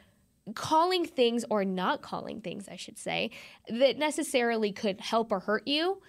[0.54, 3.30] calling things or not calling things, I should say,
[3.68, 6.02] that necessarily could help or hurt you.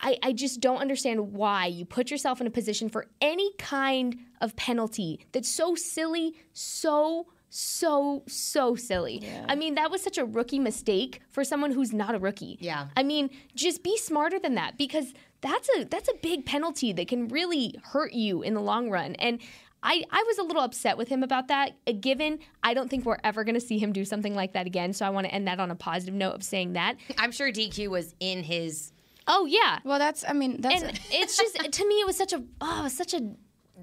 [0.00, 4.16] I, I just don't understand why you put yourself in a position for any kind
[4.40, 9.22] of penalty that's so silly, so, so, so silly.
[9.46, 12.56] I mean, that was such a rookie mistake for someone who's not a rookie.
[12.60, 12.88] Yeah.
[12.96, 17.08] I mean, just be smarter than that because that's a that's a big penalty that
[17.08, 19.14] can really hurt you in the long run.
[19.16, 19.40] And
[19.82, 21.72] I, I was a little upset with him about that.
[21.86, 24.66] Uh, Given I don't think we're ever going to see him do something like that
[24.66, 26.96] again, so I want to end that on a positive note of saying that.
[27.18, 28.92] I'm sure DQ was in his.
[29.26, 30.24] Oh yeah, Well, that's.
[30.28, 30.82] I mean, that's.
[30.82, 33.20] and it's just to me it was such a oh it was such a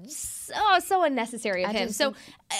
[0.06, 1.88] so so unnecessary of I him.
[1.90, 2.08] So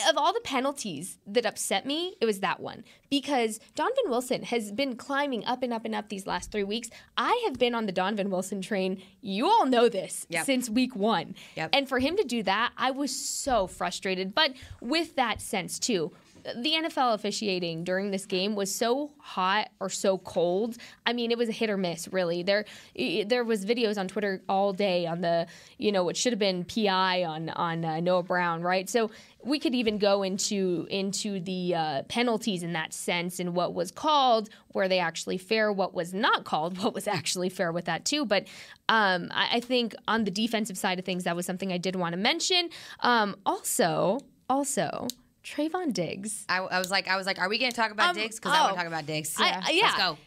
[0.09, 4.71] of all the penalties that upset me, it was that one because Donovan Wilson has
[4.73, 6.91] been climbing up and up and up these last three weeks.
[7.17, 9.03] I have been on the Donovan Wilson train.
[9.21, 10.47] You all know this Yep.
[10.47, 11.71] since week one, Yep.
[11.73, 14.35] and for him to do that, I was so frustrated.
[14.35, 16.13] But with that sense too.
[16.45, 20.77] The NFL officiating during this game was so hot or so cold.
[21.07, 22.43] I mean, it was a hit or miss, really.
[22.43, 25.47] There, there was videos on Twitter all day on the,
[25.79, 28.89] you know, what should have been PI on on uh, Noah Brown, right?
[28.89, 29.11] So
[29.45, 33.91] we could even go into into the uh, penalties in that sense and what was
[33.91, 38.05] called, were they actually fair, what was not called, what was actually fair with that
[38.05, 38.25] too.
[38.25, 38.47] But
[38.89, 41.97] um, I, I think on the defensive side of things, that was something I did
[41.97, 42.71] want to mention.
[43.01, 45.09] Um, also, also.
[45.55, 46.45] Trevon Diggs.
[46.49, 48.37] I, I was like, I was like, are we going to talk about Um, Diggs?
[48.37, 48.75] Because I want oh.
[48.75, 49.35] to talk about Diggs.
[49.39, 49.83] I- I- yeah.
[49.85, 50.19] Let's go.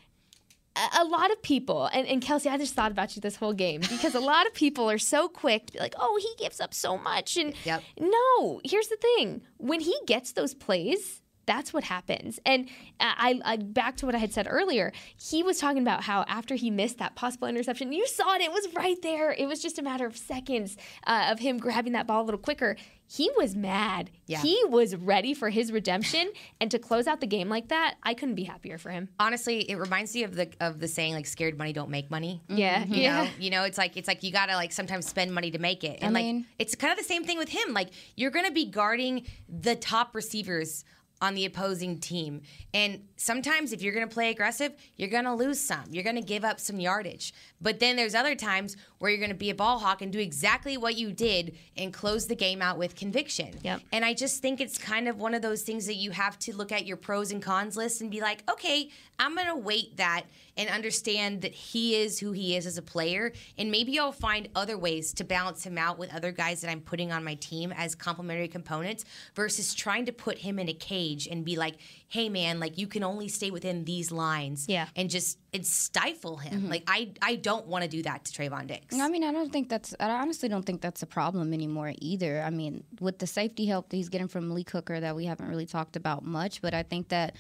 [0.76, 3.54] a- a lot of people, and, and Kelsey, I just thought about you this whole
[3.54, 6.60] game because a lot of people are so quick to be like, oh, he gives
[6.62, 7.38] up so much.
[7.38, 7.84] And Yep.
[8.00, 11.21] no, here's the thing when he gets those plays,
[11.52, 12.40] that's what happens.
[12.46, 12.70] And
[13.02, 14.94] I, I back to what I had said earlier.
[15.18, 18.52] He was talking about how after he missed that possible interception, you saw it; it
[18.52, 19.32] was right there.
[19.32, 22.40] It was just a matter of seconds uh, of him grabbing that ball a little
[22.40, 22.78] quicker.
[23.06, 24.10] He was mad.
[24.28, 24.42] Yeah.
[24.42, 28.14] He was ready for his redemption, and to close out the game like that, I
[28.14, 29.10] couldn't be happier for him.
[29.20, 32.42] Honestly, it reminds me of the of the saying like "scared money don't make money."
[32.48, 33.24] Yeah, You yeah.
[33.26, 35.84] know, you know, it's like it's like you gotta like sometimes spend money to make
[35.84, 37.74] it, and like mean- it's kind of the same thing with him.
[37.74, 40.86] Like you're gonna be guarding the top receivers
[41.22, 42.42] on the opposing team,
[42.74, 45.84] and sometimes if you're gonna play aggressive, you're gonna lose some.
[45.90, 47.34] You're gonna give up some yardage.
[47.62, 50.78] But then there's other times where you're gonna be a ball hawk and do exactly
[50.78, 53.60] what you did and close the game out with conviction.
[53.64, 53.82] Yep.
[53.92, 56.56] And I just think it's kind of one of those things that you have to
[56.56, 59.98] look at your pros and cons list and be like, okay, I'm going to wait
[59.98, 60.24] that
[60.58, 63.32] and understand that he is who he is as a player.
[63.58, 66.82] And maybe I'll find other ways to balance him out with other guys that I'm
[66.82, 71.28] putting on my team as complementary components versus trying to put him in a cage
[71.28, 74.66] and be like, hey, man, like you can only stay within these lines.
[74.68, 74.88] Yeah.
[74.96, 76.62] And just and stifle him.
[76.62, 76.70] Mm-hmm.
[76.70, 78.98] Like, I, I don't want to do that to Trevon Diggs.
[78.98, 79.94] I mean, I don't think that's.
[80.00, 82.42] I honestly don't think that's a problem anymore either.
[82.42, 85.50] I mean, with the safety help that he's getting from Malik Hooker that we haven't
[85.50, 87.36] really talked about much, but I think that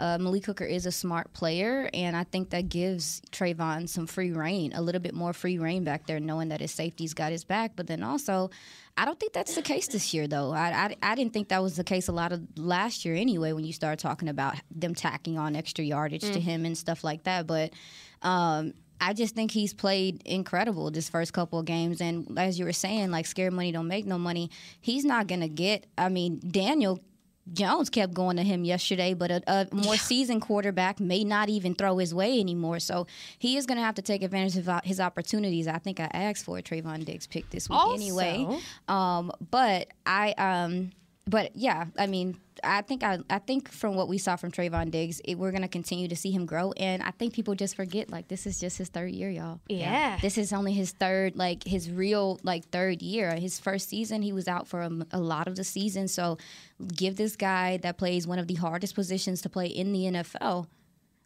[0.00, 4.32] uh, Malik Hooker is a smart player, and I think that gives Trevon some free
[4.32, 7.44] reign, a little bit more free reign back there, knowing that his safety's got his
[7.44, 7.72] back.
[7.76, 8.50] But then also,
[8.96, 10.52] I don't think that's the case this year, though.
[10.52, 10.70] I,
[11.02, 13.64] I, I didn't think that was the case a lot of last year anyway, when
[13.64, 17.46] you started talking about them tacking on extra yardage to him and stuff like that.
[17.46, 17.72] But
[18.22, 22.00] um, I just think he's played incredible this first couple of games.
[22.00, 24.50] And as you were saying, like scared money don't make no money.
[24.80, 25.86] He's not gonna get.
[25.98, 27.00] I mean, Daniel
[27.52, 31.74] Jones kept going to him yesterday, but a, a more seasoned quarterback may not even
[31.74, 32.78] throw his way anymore.
[32.80, 33.06] So
[33.38, 35.66] he is going to have to take advantage of uh, his opportunities.
[35.66, 38.60] I think I asked for a Trevon Diggs pick this week Also- anyway.
[38.88, 40.32] Um, but I.
[40.32, 40.92] Um,
[41.26, 44.90] but yeah, I mean, I think I, I think from what we saw from Trevon
[44.90, 47.76] Diggs, it, we're going to continue to see him grow, and I think people just
[47.76, 49.60] forget like this is just his third year, y'all.
[49.68, 50.18] Yeah.
[50.20, 53.34] this is only his third, like his real like third year.
[53.34, 56.38] His first season, he was out for a, a lot of the season, so
[56.94, 60.66] give this guy that plays one of the hardest positions to play in the NFL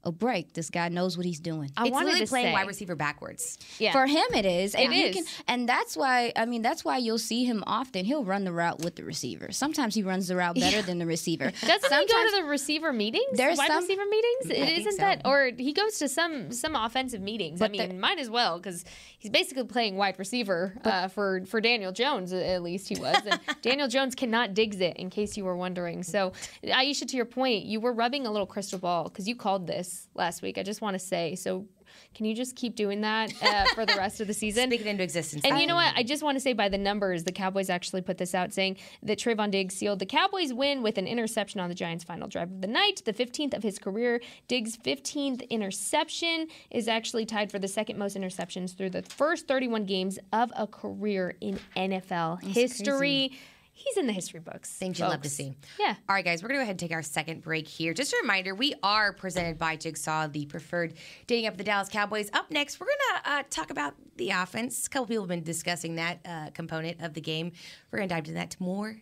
[0.04, 0.52] a break.
[0.52, 1.70] This guy knows what he's doing.
[1.76, 3.58] I it's wanted literally to playing say, wide receiver backwards.
[3.78, 3.92] yeah.
[3.92, 4.74] For him, it is.
[4.74, 5.14] And It he is.
[5.16, 8.04] Can, and that's why, I mean, that's why you'll see him often.
[8.04, 9.52] He'll run the route with the receiver.
[9.52, 11.50] Sometimes he runs the route better than the receiver.
[11.60, 13.24] Doesn't he go to the receiver meetings?
[13.36, 14.46] There's wide some- receiver meetings.
[14.50, 14.98] It think isn't so.
[14.98, 17.60] that, or he goes to some some offensive meetings.
[17.62, 18.84] I mean, the- might as well because
[19.18, 22.32] he's basically playing wide receiver uh, for for Daniel Jones.
[22.32, 23.16] At least he was.
[23.26, 24.96] And Daniel Jones cannot digs it.
[24.96, 26.02] In case you were wondering.
[26.02, 26.32] So,
[26.64, 29.93] Aisha, to your point, you were rubbing a little crystal ball because you called this
[30.14, 30.58] last week.
[30.58, 31.66] I just want to say so.
[32.14, 34.68] Can you just keep doing that uh, for the rest of the season?
[34.70, 35.44] Speak it into existence.
[35.44, 35.92] And you know what?
[35.94, 38.78] I just want to say by the numbers, the Cowboys actually put this out saying
[39.02, 42.50] that Trevon Diggs sealed the Cowboys' win with an interception on the Giants' final drive
[42.50, 44.20] of the night, the 15th of his career.
[44.48, 49.84] Diggs' 15th interception is actually tied for the second most interceptions through the first 31
[49.84, 53.32] games of a career in NFL history.
[53.76, 54.70] He's in the history books.
[54.70, 55.56] Things you'd love to see.
[55.80, 55.96] Yeah.
[56.08, 57.92] All right, guys, we're going to go ahead and take our second break here.
[57.92, 60.94] Just a reminder, we are presented by Jigsaw, the preferred
[61.26, 62.30] dating up the Dallas Cowboys.
[62.32, 64.86] Up next, we're going to uh, talk about the offense.
[64.86, 67.50] A couple people have been discussing that uh, component of the game.
[67.90, 69.00] We're going to dive into that more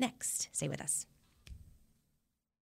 [0.00, 0.48] next.
[0.50, 1.06] Stay with us.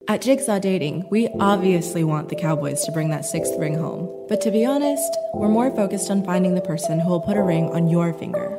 [0.09, 4.27] At Jigsaw Dating, we obviously want the Cowboys to bring that sixth ring home.
[4.29, 7.43] But to be honest, we're more focused on finding the person who will put a
[7.43, 8.59] ring on your finger.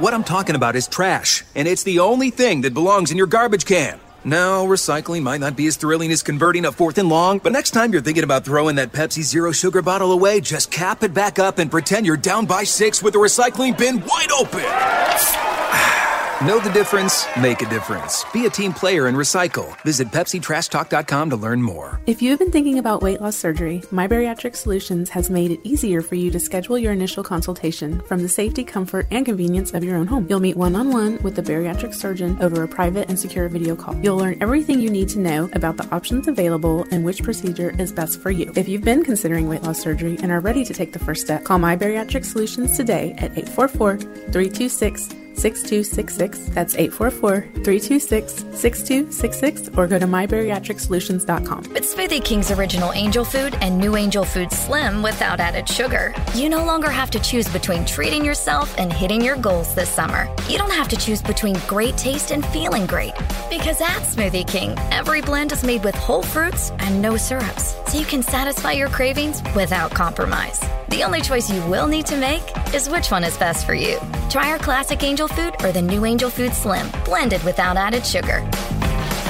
[0.00, 3.26] What I'm talking about is trash, and it's the only thing that belongs in your
[3.26, 4.00] garbage can.
[4.24, 7.72] Now, recycling might not be as thrilling as converting a fourth and long, but next
[7.72, 11.38] time you're thinking about throwing that Pepsi Zero Sugar bottle away, just cap it back
[11.38, 14.64] up and pretend you're down by six with the recycling bin wide open.
[15.72, 15.99] Ah.
[16.42, 17.26] Know the difference?
[17.38, 18.24] Make a difference.
[18.32, 19.78] Be a team player and recycle.
[19.82, 22.00] Visit PepsiTrashTalk.com to learn more.
[22.06, 25.60] If you have been thinking about weight loss surgery, My Bariatric Solutions has made it
[25.64, 29.84] easier for you to schedule your initial consultation from the safety, comfort, and convenience of
[29.84, 30.26] your own home.
[30.30, 33.76] You'll meet one on one with the bariatric surgeon over a private and secure video
[33.76, 33.94] call.
[33.96, 37.92] You'll learn everything you need to know about the options available and which procedure is
[37.92, 38.50] best for you.
[38.56, 41.44] If you've been considering weight loss surgery and are ready to take the first step,
[41.44, 46.54] call My Bariatric Solutions today at 844 326 6266.
[46.54, 51.72] That's 844 326 6266 or go to mybariatricsolutions.com.
[51.72, 56.48] With Smoothie King's original angel food and new angel food slim without added sugar, you
[56.48, 60.28] no longer have to choose between treating yourself and hitting your goals this summer.
[60.48, 63.14] You don't have to choose between great taste and feeling great.
[63.48, 67.98] Because at Smoothie King, every blend is made with whole fruits and no syrups, so
[67.98, 70.60] you can satisfy your cravings without compromise.
[70.90, 72.42] The only choice you will need to make
[72.74, 73.98] is which one is best for you.
[74.28, 78.40] Try our classic angel food or the new angel food slim, blended without added sugar.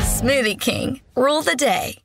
[0.02, 2.02] Smoothie King, rule the day.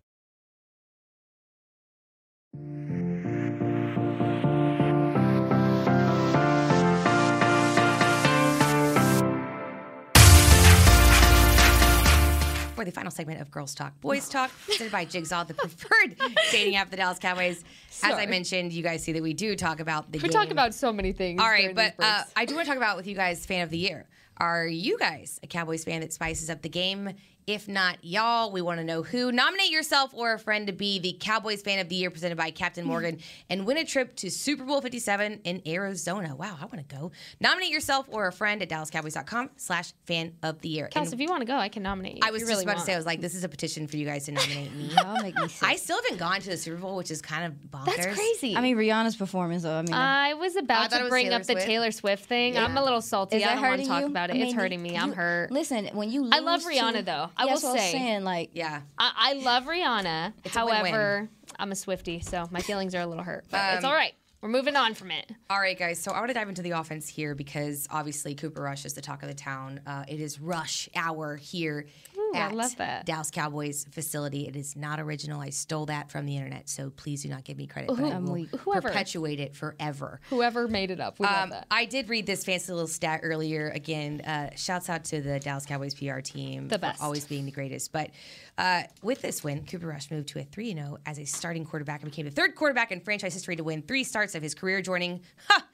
[12.75, 16.17] For the final segment of Girls Talk, Boys Talk, presented by Jigsaw, the preferred
[16.51, 17.63] dating app of the Dallas Cowboys.
[18.03, 20.23] As I mentioned, you guys see that we do talk about the game.
[20.23, 20.41] We game.
[20.41, 21.41] talk about so many things.
[21.41, 22.23] All right, but uh.
[22.35, 24.07] I do want to talk about with you guys fan of the year.
[24.37, 27.13] Are you guys a Cowboys fan that spices up the game?
[27.47, 29.31] If not, y'all, we want to know who.
[29.31, 32.49] Nominate yourself or a friend to be the Cowboys fan of the year presented by
[32.49, 33.19] Captain Morgan
[33.51, 36.35] and win a trip to Super Bowl 57 in Arizona.
[36.35, 37.11] Wow, I want to go.
[37.39, 40.89] Nominate yourself or a friend at dallascowboys.com slash fan of the year.
[40.91, 42.21] Kels, And if you want to go, I can nominate you.
[42.23, 43.85] I was you just really about to say, I was like, this is a petition
[43.85, 44.85] for you guys to nominate me.
[44.95, 45.69] Y'all make me sick.
[45.69, 47.95] I still haven't gone to the Super Bowl, which is kind of bonkers.
[47.97, 48.55] That's crazy.
[48.55, 49.75] I mean, Rihanna's performance, though.
[49.77, 51.67] I mean, I was about thought it to bring Taylor up the Swift.
[51.67, 52.55] Taylor Swift thing.
[52.55, 52.65] Yeah.
[52.65, 53.37] I'm a little salty.
[53.37, 54.07] is I don't want to talk you?
[54.07, 54.37] about it.
[54.37, 54.97] I it's hurting me.
[54.97, 55.51] I'm hurt.
[55.51, 57.29] Listen, when you I love lose to- Rihanna, though.
[57.37, 57.85] I That's will what say.
[57.87, 58.23] I'm saying.
[58.23, 58.81] Like, Yeah.
[58.97, 60.33] I, I love Rihanna.
[60.43, 60.85] It's a win-win.
[60.93, 63.45] However, I'm a Swifty, so my feelings are a little hurt.
[63.49, 64.13] But it's Um, all right.
[64.45, 65.31] We're moving on from it.
[65.49, 65.97] All right, guys.
[65.99, 69.01] So I want to dive into the offense here because obviously Cooper Rush is the
[69.01, 69.79] talk of the town.
[69.87, 71.87] Uh, it is rush hour here
[72.35, 73.07] I at love that.
[73.07, 74.47] Dallas Cowboys facility.
[74.47, 75.41] It is not original.
[75.41, 77.89] I stole that from the internet, so please do not give me credit.
[77.89, 78.89] Who- but I will whoever.
[78.89, 80.19] perpetuate it forever.
[80.29, 81.65] Whoever made it up, we Um, that.
[81.71, 83.69] I did read this fancy little stat earlier.
[83.69, 87.51] Again, uh, shouts out to the Dallas Cowboys PR team The for always being the
[87.51, 87.91] greatest.
[87.91, 88.11] But
[88.57, 92.01] uh, with this win, Cooper Rush moved to a 3 0 as a starting quarterback
[92.01, 94.81] and became the third quarterback in franchise history to win three starts of his career,
[94.81, 95.65] joining ha,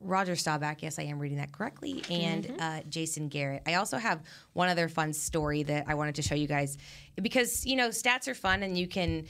[0.00, 0.82] Roger Staubach.
[0.82, 2.02] Yes, I am reading that correctly.
[2.10, 2.60] And Mm-hmm.
[2.60, 3.62] uh, Jason Garrett.
[3.66, 4.20] I also have
[4.52, 6.76] one other fun story that I wanted to show you guys
[7.20, 9.26] because, you know, stats are fun and you can,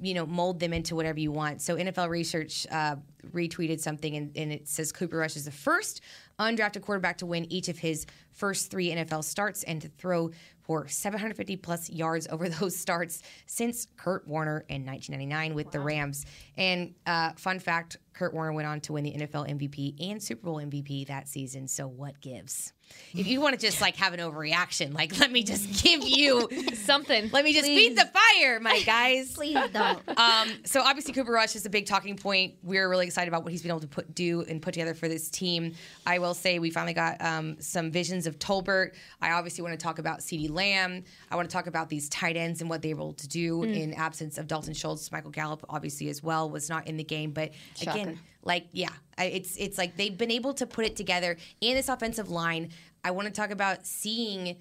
[0.00, 1.62] you know, mold them into whatever you want.
[1.62, 2.96] So NFL Research uh,
[3.32, 6.00] retweeted something and, and it says Cooper Rush is the first
[6.40, 8.04] undrafted quarterback to win each of his
[8.40, 10.30] first three NFL starts and to throw
[10.62, 16.24] for 750 plus yards over those starts since Kurt Warner in 1999 with the Rams.
[16.56, 20.44] And uh, fun fact Kurt Warner went on to win the NFL MVP and Super
[20.44, 21.66] Bowl MVP that season.
[21.66, 22.72] So what gives?
[23.14, 26.48] If you want to just like have an overreaction, like let me just give you
[26.74, 27.30] something.
[27.32, 29.32] Let me just feed the fire, my guys.
[29.32, 30.00] Please don't.
[30.18, 32.54] Um, so obviously Cooper Rush is a big talking point.
[32.62, 35.08] We're really excited about what he's been able to put do and put together for
[35.08, 35.74] this team.
[36.04, 38.92] I will say we finally got um, some visions of Tolbert.
[39.20, 41.04] I obviously want to talk about CeeDee Lamb.
[41.30, 43.58] I want to talk about these tight ends and what they were able to do
[43.62, 43.76] Mm.
[43.76, 45.10] in absence of Dalton Schultz.
[45.10, 47.52] Michael Gallup obviously as well was not in the game, but
[47.82, 51.88] again, like yeah, it's it's like they've been able to put it together in this
[51.88, 52.70] offensive line.
[53.02, 54.56] I want to talk about seeing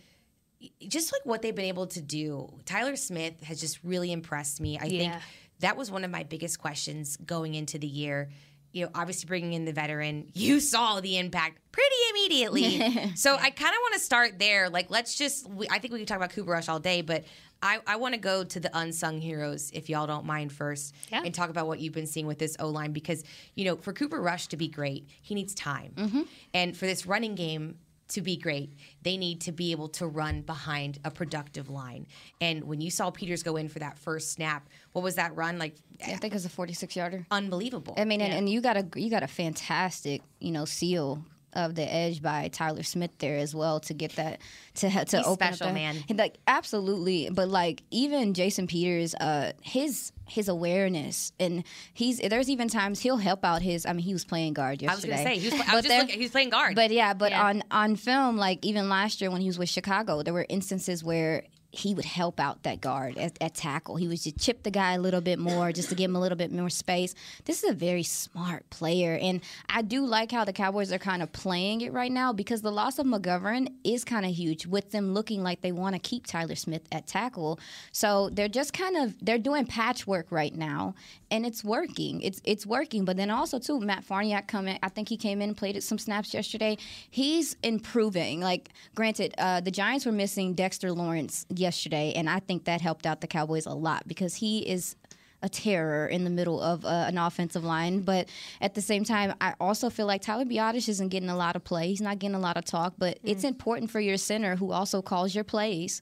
[0.87, 2.51] just like what they've been able to do.
[2.65, 4.77] Tyler Smith has just really impressed me.
[4.77, 5.13] I think
[5.59, 8.29] that was one of my biggest questions going into the year.
[8.71, 13.11] You know, obviously bringing in the veteran, you saw the impact pretty immediately.
[13.15, 14.69] so I kind of want to start there.
[14.69, 17.25] Like, let's just, we, I think we can talk about Cooper Rush all day, but
[17.61, 21.23] I, I want to go to the unsung heroes, if y'all don't mind first, Yeah.
[21.25, 22.93] and talk about what you've been seeing with this O line.
[22.93, 23.23] Because,
[23.55, 25.91] you know, for Cooper Rush to be great, he needs time.
[25.95, 26.21] Mm-hmm.
[26.53, 27.75] And for this running game,
[28.09, 32.07] to be great, they need to be able to run behind a productive line.
[32.41, 35.57] And when you saw Peters go in for that first snap, what was that run
[35.57, 35.75] like?
[36.05, 37.25] I think it was a 46 yarder.
[37.31, 37.95] Unbelievable.
[37.97, 41.23] I mean, and, and you got a you got a fantastic you know seal
[41.53, 44.39] of the edge by Tyler Smith there as well to get that
[44.75, 46.03] to to He's open special, up man.
[46.15, 52.67] Like absolutely, but like even Jason Peters, uh, his his awareness and he's there's even
[52.67, 53.85] times he'll help out his.
[53.85, 54.91] I mean, he was playing guard yesterday.
[54.91, 56.75] I was going to say, he was, I was just looking, he was playing guard.
[56.75, 57.45] But yeah, but Yeah.
[57.47, 61.03] on on film, like even last year when he was with Chicago, there were instances
[61.03, 63.95] where he would help out that guard at, at tackle.
[63.95, 66.19] He would just chip the guy a little bit more just to give him a
[66.19, 67.13] little bit more space.
[67.45, 71.21] This is a very smart player, and I do like how the Cowboys are kind
[71.21, 74.91] of playing it right now because the loss of McGovern is kind of huge with
[74.91, 77.59] them looking like they want to keep Tyler Smith at tackle.
[77.91, 80.95] So they're just kind of they're doing patchwork right now,
[81.29, 82.21] and it's working.
[82.21, 83.05] It's it's working.
[83.05, 84.79] But then also too, Matt Farniok come in.
[84.81, 86.77] I think he came in and played some snaps yesterday.
[87.09, 88.41] He's improving.
[88.41, 93.05] Like granted, uh, the Giants were missing Dexter Lawrence yesterday, and I think that helped
[93.05, 94.95] out the Cowboys a lot because he is
[95.41, 98.01] a terror in the middle of uh, an offensive line.
[98.01, 98.27] But
[98.59, 101.63] at the same time, I also feel like Tyler Biadasz isn't getting a lot of
[101.63, 101.87] play.
[101.87, 105.01] He's not getting a lot of talk, but it's important for your center who also
[105.01, 106.01] calls your plays.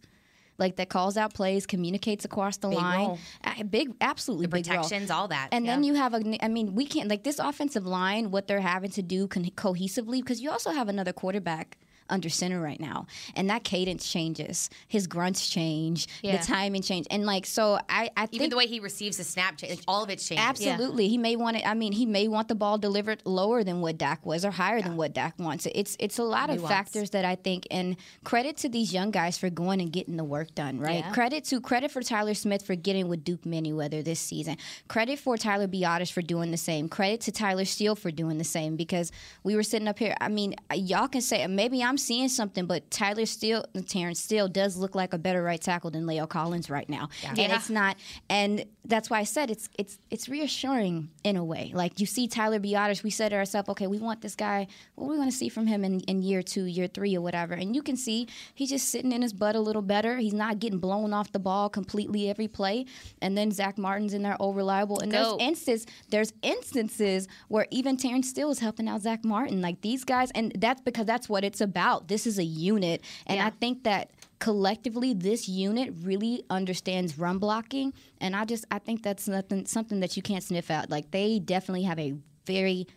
[0.60, 3.08] Like that calls out plays, communicates across the Big line.
[3.08, 3.20] role.
[3.43, 4.78] Uh, big, absolutely the big role.
[4.78, 5.49] protections, all that.
[5.51, 5.74] And yeah.
[5.74, 8.32] then you have a, I mean, we can't like this offensive line.
[8.32, 11.78] What they're having to do con- cohesively because you also have another quarterback
[12.10, 13.05] under center right now,
[13.36, 14.70] and that cadence changes.
[14.88, 16.38] His grunts change, Yeah.
[16.38, 17.80] the timing change, and like so.
[17.89, 20.45] I, I even the way he receives the snap, change, like, all of it changes.
[20.45, 21.68] Absolutely, he may want it.
[21.68, 24.82] I mean, he may want the ball delivered lower than what Dak was, or higher
[24.82, 25.68] than what Dak wants.
[25.74, 26.70] It's it's a lot of Nuance.
[26.72, 27.68] factors that I think.
[27.72, 30.80] And credit to these young guys for going and getting the work done.
[30.80, 31.03] Right.
[31.05, 31.12] Yeah.
[31.12, 34.58] Credit to credit for Tyler Smith for getting with Duke Manyweather this season.
[34.88, 36.89] Credit for Tyler Biadasz for doing the same.
[36.89, 39.12] Credit to Tyler Steele for doing the same because
[39.43, 40.16] we were sitting up here.
[40.22, 44.78] I mean, y'all can say maybe I'm seeing something, but Tyler Steele, Terrence Steele does
[44.78, 47.56] look like a better right tackle than La'el Collins right now, and Yeah.
[47.56, 47.98] it's not.
[48.30, 51.72] And that's why I said it's it's it's reassuring in a way.
[51.74, 54.68] Like you see Tyler Biadasz, we said to ourselves, okay, we want this guy.
[54.95, 57.54] What we want to see from him in, in year two, year three, or whatever.
[57.54, 60.18] And you can see he's just sitting in his butt a little better.
[60.18, 62.86] He's not getting blown off the ball completely every play.
[63.22, 65.00] And then Zack Martin's in there, oh reliable.
[65.02, 65.38] And Go.
[65.38, 69.62] there's instances there's instances where even Terrence Steele is helping out Zack Martin.
[69.62, 71.86] Like these guys, and that's because that's what it's about.
[72.07, 77.93] This is a unit, and I think that collectively this unit really understands run blocking.
[78.21, 80.89] And i just i think that's nothing something that you can't sniff out.
[80.89, 82.13] Like they definitely have a
[82.45, 82.88] very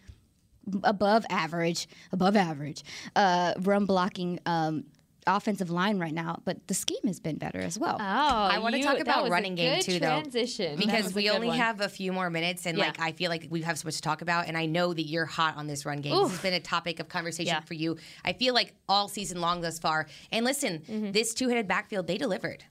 [0.85, 2.85] above average above average
[3.17, 4.85] uh, run blocking um,
[5.27, 7.97] offensive line right now, but the scheme has been better as well.
[8.01, 10.77] Oh, I want to talk about running game too, though, transition.
[10.77, 11.59] That because we only one.
[11.59, 12.87] have a few more minutes, and Yeah.
[12.87, 15.03] like I feel like we have so much to talk about, and I know that
[15.03, 16.13] you're hot on this run game.
[16.23, 17.61] This has been a topic of conversation Yeah.
[17.61, 17.97] for you.
[18.25, 20.07] I feel like all season long thus far.
[20.33, 21.13] And listen, Mm-hmm.
[21.13, 22.65] this two-headed backfield, they delivered.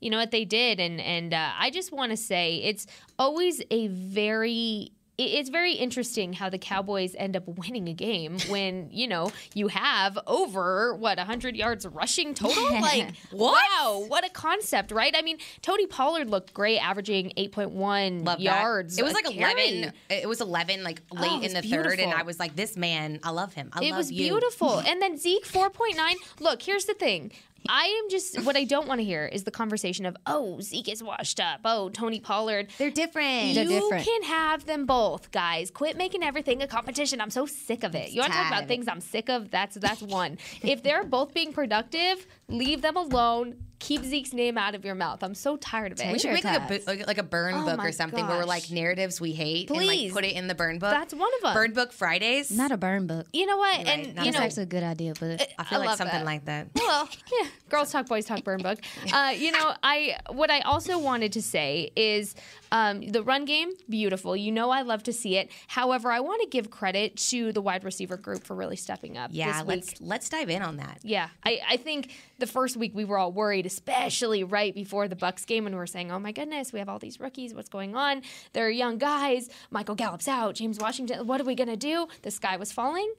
[0.00, 2.84] you know what they did and and uh, i just want to say it's
[3.18, 8.38] always a very it- it's very interesting how the cowboys end up winning a game
[8.48, 14.30] when you know you have over what 100 yards rushing total like wow what a
[14.30, 18.40] concept right i mean tony pollard looked great averaging 8.1 Love that.
[18.40, 19.80] yards It was like carry.
[19.82, 19.92] eleven.
[20.08, 22.12] It was eleven, like Oh, late it in the third, and.
[22.12, 23.70] I was like, "This man, I love him.
[23.72, 24.78] I it love was you." beautiful.
[24.86, 26.14] and then Zeke 4.9.
[26.40, 27.32] Look, here's the thing.
[27.68, 30.88] I am just what I don't want to hear is the conversation of oh Zeke
[30.88, 31.60] is washed up.
[31.64, 32.68] Oh Tony Pollard.
[32.78, 33.54] They're different.
[33.54, 34.04] They're you different.
[34.04, 35.70] can have them both, guys.
[35.70, 37.20] Quit making everything a competition.
[37.20, 38.10] I'm so sick of it.
[38.10, 39.50] You want to talk about things I'm sick of?
[39.50, 40.38] That's that's one.
[40.62, 43.56] if they're both being productive, leave them alone.
[43.82, 45.24] Keep Zeke's name out of your mouth.
[45.24, 46.12] I'm so tired of it.
[46.12, 48.38] We should make like a, bu- like, like a burn Oh book or something where
[48.38, 50.12] we're like narratives we hate and Please.
[50.12, 50.92] like put it in the burn book.
[50.92, 51.54] That's one of 'em.
[51.54, 52.50] Burn book Fridays.
[52.52, 53.26] Not a burn book.
[53.32, 53.80] you know what?
[53.80, 54.14] You're and.
[54.14, 56.16] Not you a That's know, actually a good idea, but I feel I like something
[56.20, 56.24] that.
[56.24, 56.68] like that.
[56.76, 57.08] well,
[57.42, 58.78] yeah, girls talk, boys talk, burn book.
[59.12, 62.36] Uh, you know, I what I also wanted to say is
[62.72, 64.34] um, the run game, beautiful.
[64.34, 65.50] You know, I love to see it.
[65.68, 69.30] However, I want to give credit to the wide receiver group for really stepping up.
[69.32, 69.68] Yeah, this week.
[69.68, 70.98] let's let's dive in on that.
[71.02, 75.16] Yeah, I, I think the first week we were all worried, especially right before the
[75.16, 77.52] Bucks game, and we were saying, "Oh my goodness, we have all these rookies.
[77.52, 78.22] What's going on?
[78.54, 79.50] They're young guys.
[79.70, 80.54] Michael Gallup's out.
[80.54, 81.26] James Washington.
[81.26, 82.08] What are we gonna do?
[82.22, 83.12] The sky was falling."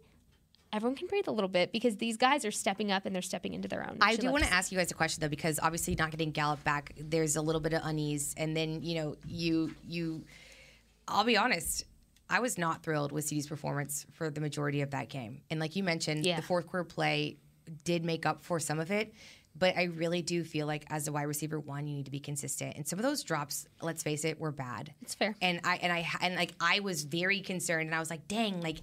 [0.74, 3.54] Everyone can breathe a little bit because these guys are stepping up and they're stepping
[3.54, 4.00] into their own.
[4.02, 6.32] I do want to to ask you guys a question though, because obviously not getting
[6.32, 10.26] Gallup back, there's a little bit of unease, and then you know you you.
[11.08, 11.86] I'll be honest.
[12.30, 15.76] I was not thrilled with CeeDee's performance for the majority of that game, and like
[15.76, 16.38] you mentioned, Yeah.
[16.38, 17.38] the fourth quarter play
[17.84, 19.14] did make up for some of it.
[19.56, 22.20] But I really do feel like as a wide receiver one, you need to be
[22.20, 22.76] consistent.
[22.76, 24.92] And some of those drops, let's face it, were bad.
[25.04, 25.36] It's fair.
[25.44, 28.62] And I and I and like I was very concerned, and I was like, dang,
[28.62, 28.78] like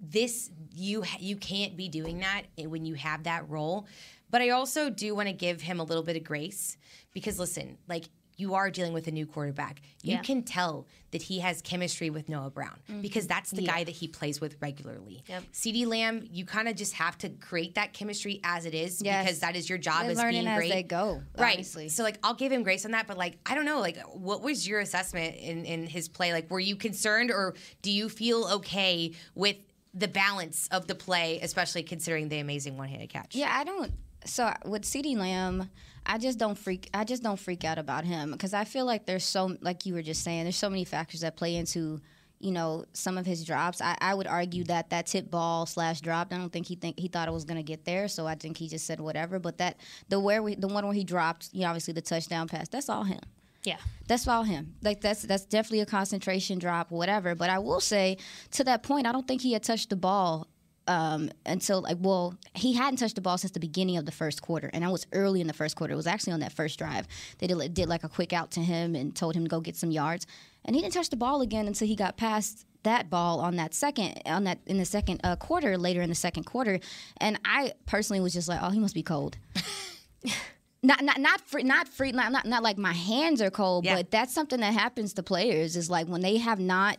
[0.00, 3.86] this you you can't be doing that eh, when you have that role.
[4.30, 6.76] But I also do want to give him a little bit of grace
[7.12, 8.04] because listen, like
[8.36, 9.80] you are dealing with a new quarterback.
[10.00, 10.22] You Yeah.
[10.22, 13.00] can tell that he has chemistry with Noah Brown mm-hmm.
[13.00, 15.24] because that's the guy that he plays with regularly.
[15.28, 15.42] Yep.
[15.52, 19.24] CeeDee Lamb, you kind of just have to create that chemistry as it is Yes.
[19.24, 20.70] because that is your job They're as learning being as great.
[20.70, 21.56] they go, Right.
[21.56, 21.88] honestly.
[21.88, 24.40] So like I'll give him grace on that, but like I don't know, like what
[24.40, 26.32] was your assessment in in his play?
[26.32, 29.56] Like were you concerned or do you feel okay with
[29.94, 33.34] the balance of the play, especially considering the amazing one-handed catch?
[33.34, 33.92] Yeah, I don't.
[34.24, 35.70] So with CeeDee Lamb,
[36.04, 36.88] I just don't freak.
[36.94, 39.94] I just don't freak out about him because I feel like there's so, like you
[39.94, 42.00] were just saying, there's so many factors that play into,
[42.38, 43.80] you know, some of his drops.
[43.80, 46.32] I, I would argue that that tip ball slash drop.
[46.32, 48.56] I don't think he think he thought it was gonna get there, so I think
[48.56, 49.38] he just said whatever.
[49.38, 49.76] But that
[50.08, 52.68] the where we the one where he dropped, you know, obviously the touchdown pass.
[52.68, 53.20] That's all him.
[53.68, 53.76] Yeah.
[54.06, 54.74] That's all him.
[54.82, 57.34] Like that's that's definitely a concentration drop, whatever.
[57.34, 58.16] But I will say,
[58.52, 60.48] to that point, I don't think he had touched the ball
[60.86, 64.40] um, until like well, he hadn't touched the ball since the beginning of the first
[64.40, 65.92] quarter, and I was early in the first quarter.
[65.92, 67.06] It was actually on that first drive.
[67.36, 69.76] They did, did like a quick out to him and told him to go get
[69.76, 70.26] some yards,
[70.64, 73.74] and he didn't touch the ball again until he got past that ball on that
[73.74, 76.78] second on that in the second uh, quarter later in the second quarter
[77.16, 79.36] and i personally was just like oh he must be cold
[80.82, 83.96] not not not free, not free, not, not not like my hands are cold, Yeah.
[83.96, 85.76] but that's something that happens to players.
[85.76, 86.98] Is like when they have not.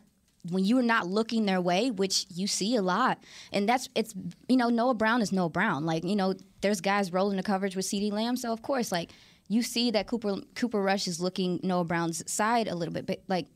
[0.51, 3.21] When you are not looking their way, which you see a lot,
[3.51, 4.13] and that's it's
[4.47, 5.85] you know Noah Brown is Noah Brown.
[5.85, 9.11] Like you know, there's guys rolling the coverage with CeeDee Lamb, so of course, like
[9.49, 13.21] you see that Cooper Cooper Rush is looking Noah Brown's side a little bit, but
[13.27, 13.47] like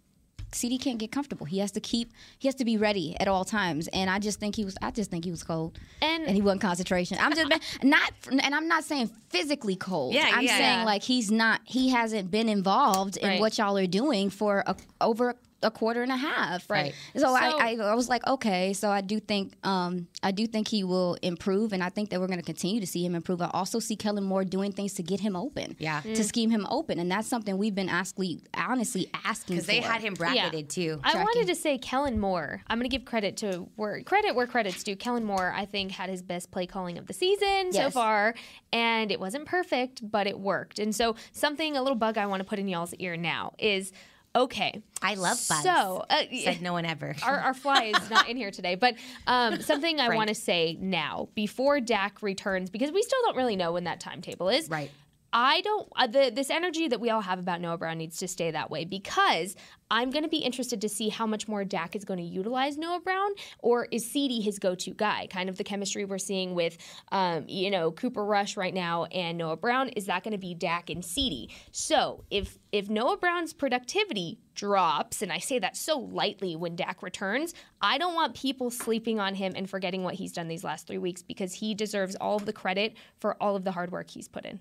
[0.54, 1.46] CeeDee can't get comfortable.
[1.46, 3.88] He has to keep he has to be ready at all times.
[3.90, 5.78] And I just think he was I just think he was cold.
[6.02, 7.18] And- he wasn't concentration.
[7.20, 7.52] I'm just
[7.84, 10.14] not and I'm not saying physically cold.
[10.14, 10.58] Yeah, I'm yeah.
[10.58, 13.40] saying like he's not he hasn't been involved in Right.
[13.40, 16.70] what y'all are doing for a, over a quarter and a half.
[16.70, 16.94] Right.
[17.16, 20.46] So, So- I, I I was like, okay, so I do think um I do
[20.48, 23.42] think he will improve and I think that we're gonna continue to see him improve.
[23.42, 25.76] I also see Kellen Moore doing things to get him open.
[25.80, 26.02] Yeah.
[26.02, 27.00] To scheme him open.
[27.00, 31.00] And that's something we've been asking honestly asking Because they had him bracketed too.
[31.04, 31.22] I Tracking.
[31.22, 32.62] wanted to say Kellen Moore.
[32.68, 34.96] I'm going to give credit to where credit where credit's due.
[34.96, 38.36] Kellen Moore, I think, had his best play calling of the season so far,
[38.72, 40.80] and it wasn't perfect, but it worked.
[40.80, 43.92] And so, something a little bug I want to put in y'all's ear now is
[44.36, 44.82] okay.
[45.02, 45.64] I love bugs.
[45.64, 47.16] So, uh, Said no one ever.
[47.24, 48.96] our, our fly is not in here today, but
[49.28, 53.56] um, something I want to say now before Dak returns because we still don't really
[53.56, 54.70] know when that timetable is.
[54.70, 54.92] right.
[55.34, 58.28] I don't uh, the this energy that we all have about Noah Brown needs to
[58.28, 59.56] stay that way because
[59.90, 62.78] I'm going to be interested to see how much more Dak is going to utilize
[62.78, 65.28] Noah Brown, or is CeeDee his go-to guy?
[65.30, 66.78] Kind of the chemistry we're seeing with,
[67.12, 69.90] um, you know, Cooper Rush right now and Noah Brown.
[69.90, 71.52] Is that going to be Dak and CeeDee?
[71.72, 77.02] So if if Noah Brown's productivity drops, and I say that so lightly when Dak
[77.02, 80.86] returns, I don't want people sleeping on him and forgetting what he's done these last
[80.86, 84.12] three weeks because he deserves all of the credit for all of the hard work
[84.12, 84.60] he's put in.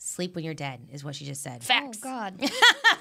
[0.00, 1.62] Sleep when you're dead is what she just said.
[1.64, 1.98] Facts.
[2.04, 2.34] Oh God.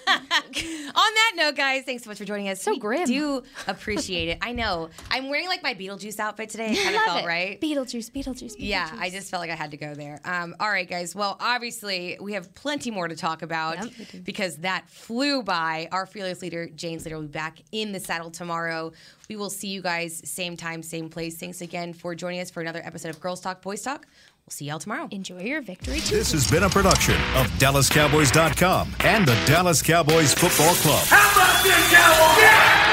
[0.07, 2.61] On that note, guys, thanks so much for joining us.
[2.61, 3.05] So we grim.
[3.05, 4.39] do appreciate it.
[4.41, 4.89] I know.
[5.11, 6.71] I'm wearing like my Beetlejuice outfit today.
[6.71, 7.27] It kind of Love felt it.
[7.27, 7.61] right.
[7.61, 8.55] Beetlejuice, Beetlejuice, Beetlejuice.
[8.57, 10.19] Yeah, I just felt like I had to go there.
[10.25, 11.13] Um, all right, guys.
[11.13, 15.87] Well, obviously, we have plenty more to talk about Yep, because that flew by.
[15.91, 18.91] Our fearless leader, James Slater, will be back in the saddle tomorrow.
[19.29, 21.37] We will see you guys same time, same place.
[21.37, 24.07] Thanks again for joining us for another episode of Girls Talk, Boys Talk.
[24.47, 25.09] We'll see y'all tomorrow.
[25.11, 25.99] Enjoy your victory.
[25.99, 31.05] This has been a production of DallasCowboys.com and the Dallas Cowboys Football Club.
[31.07, 32.86] How about this, Cowboys?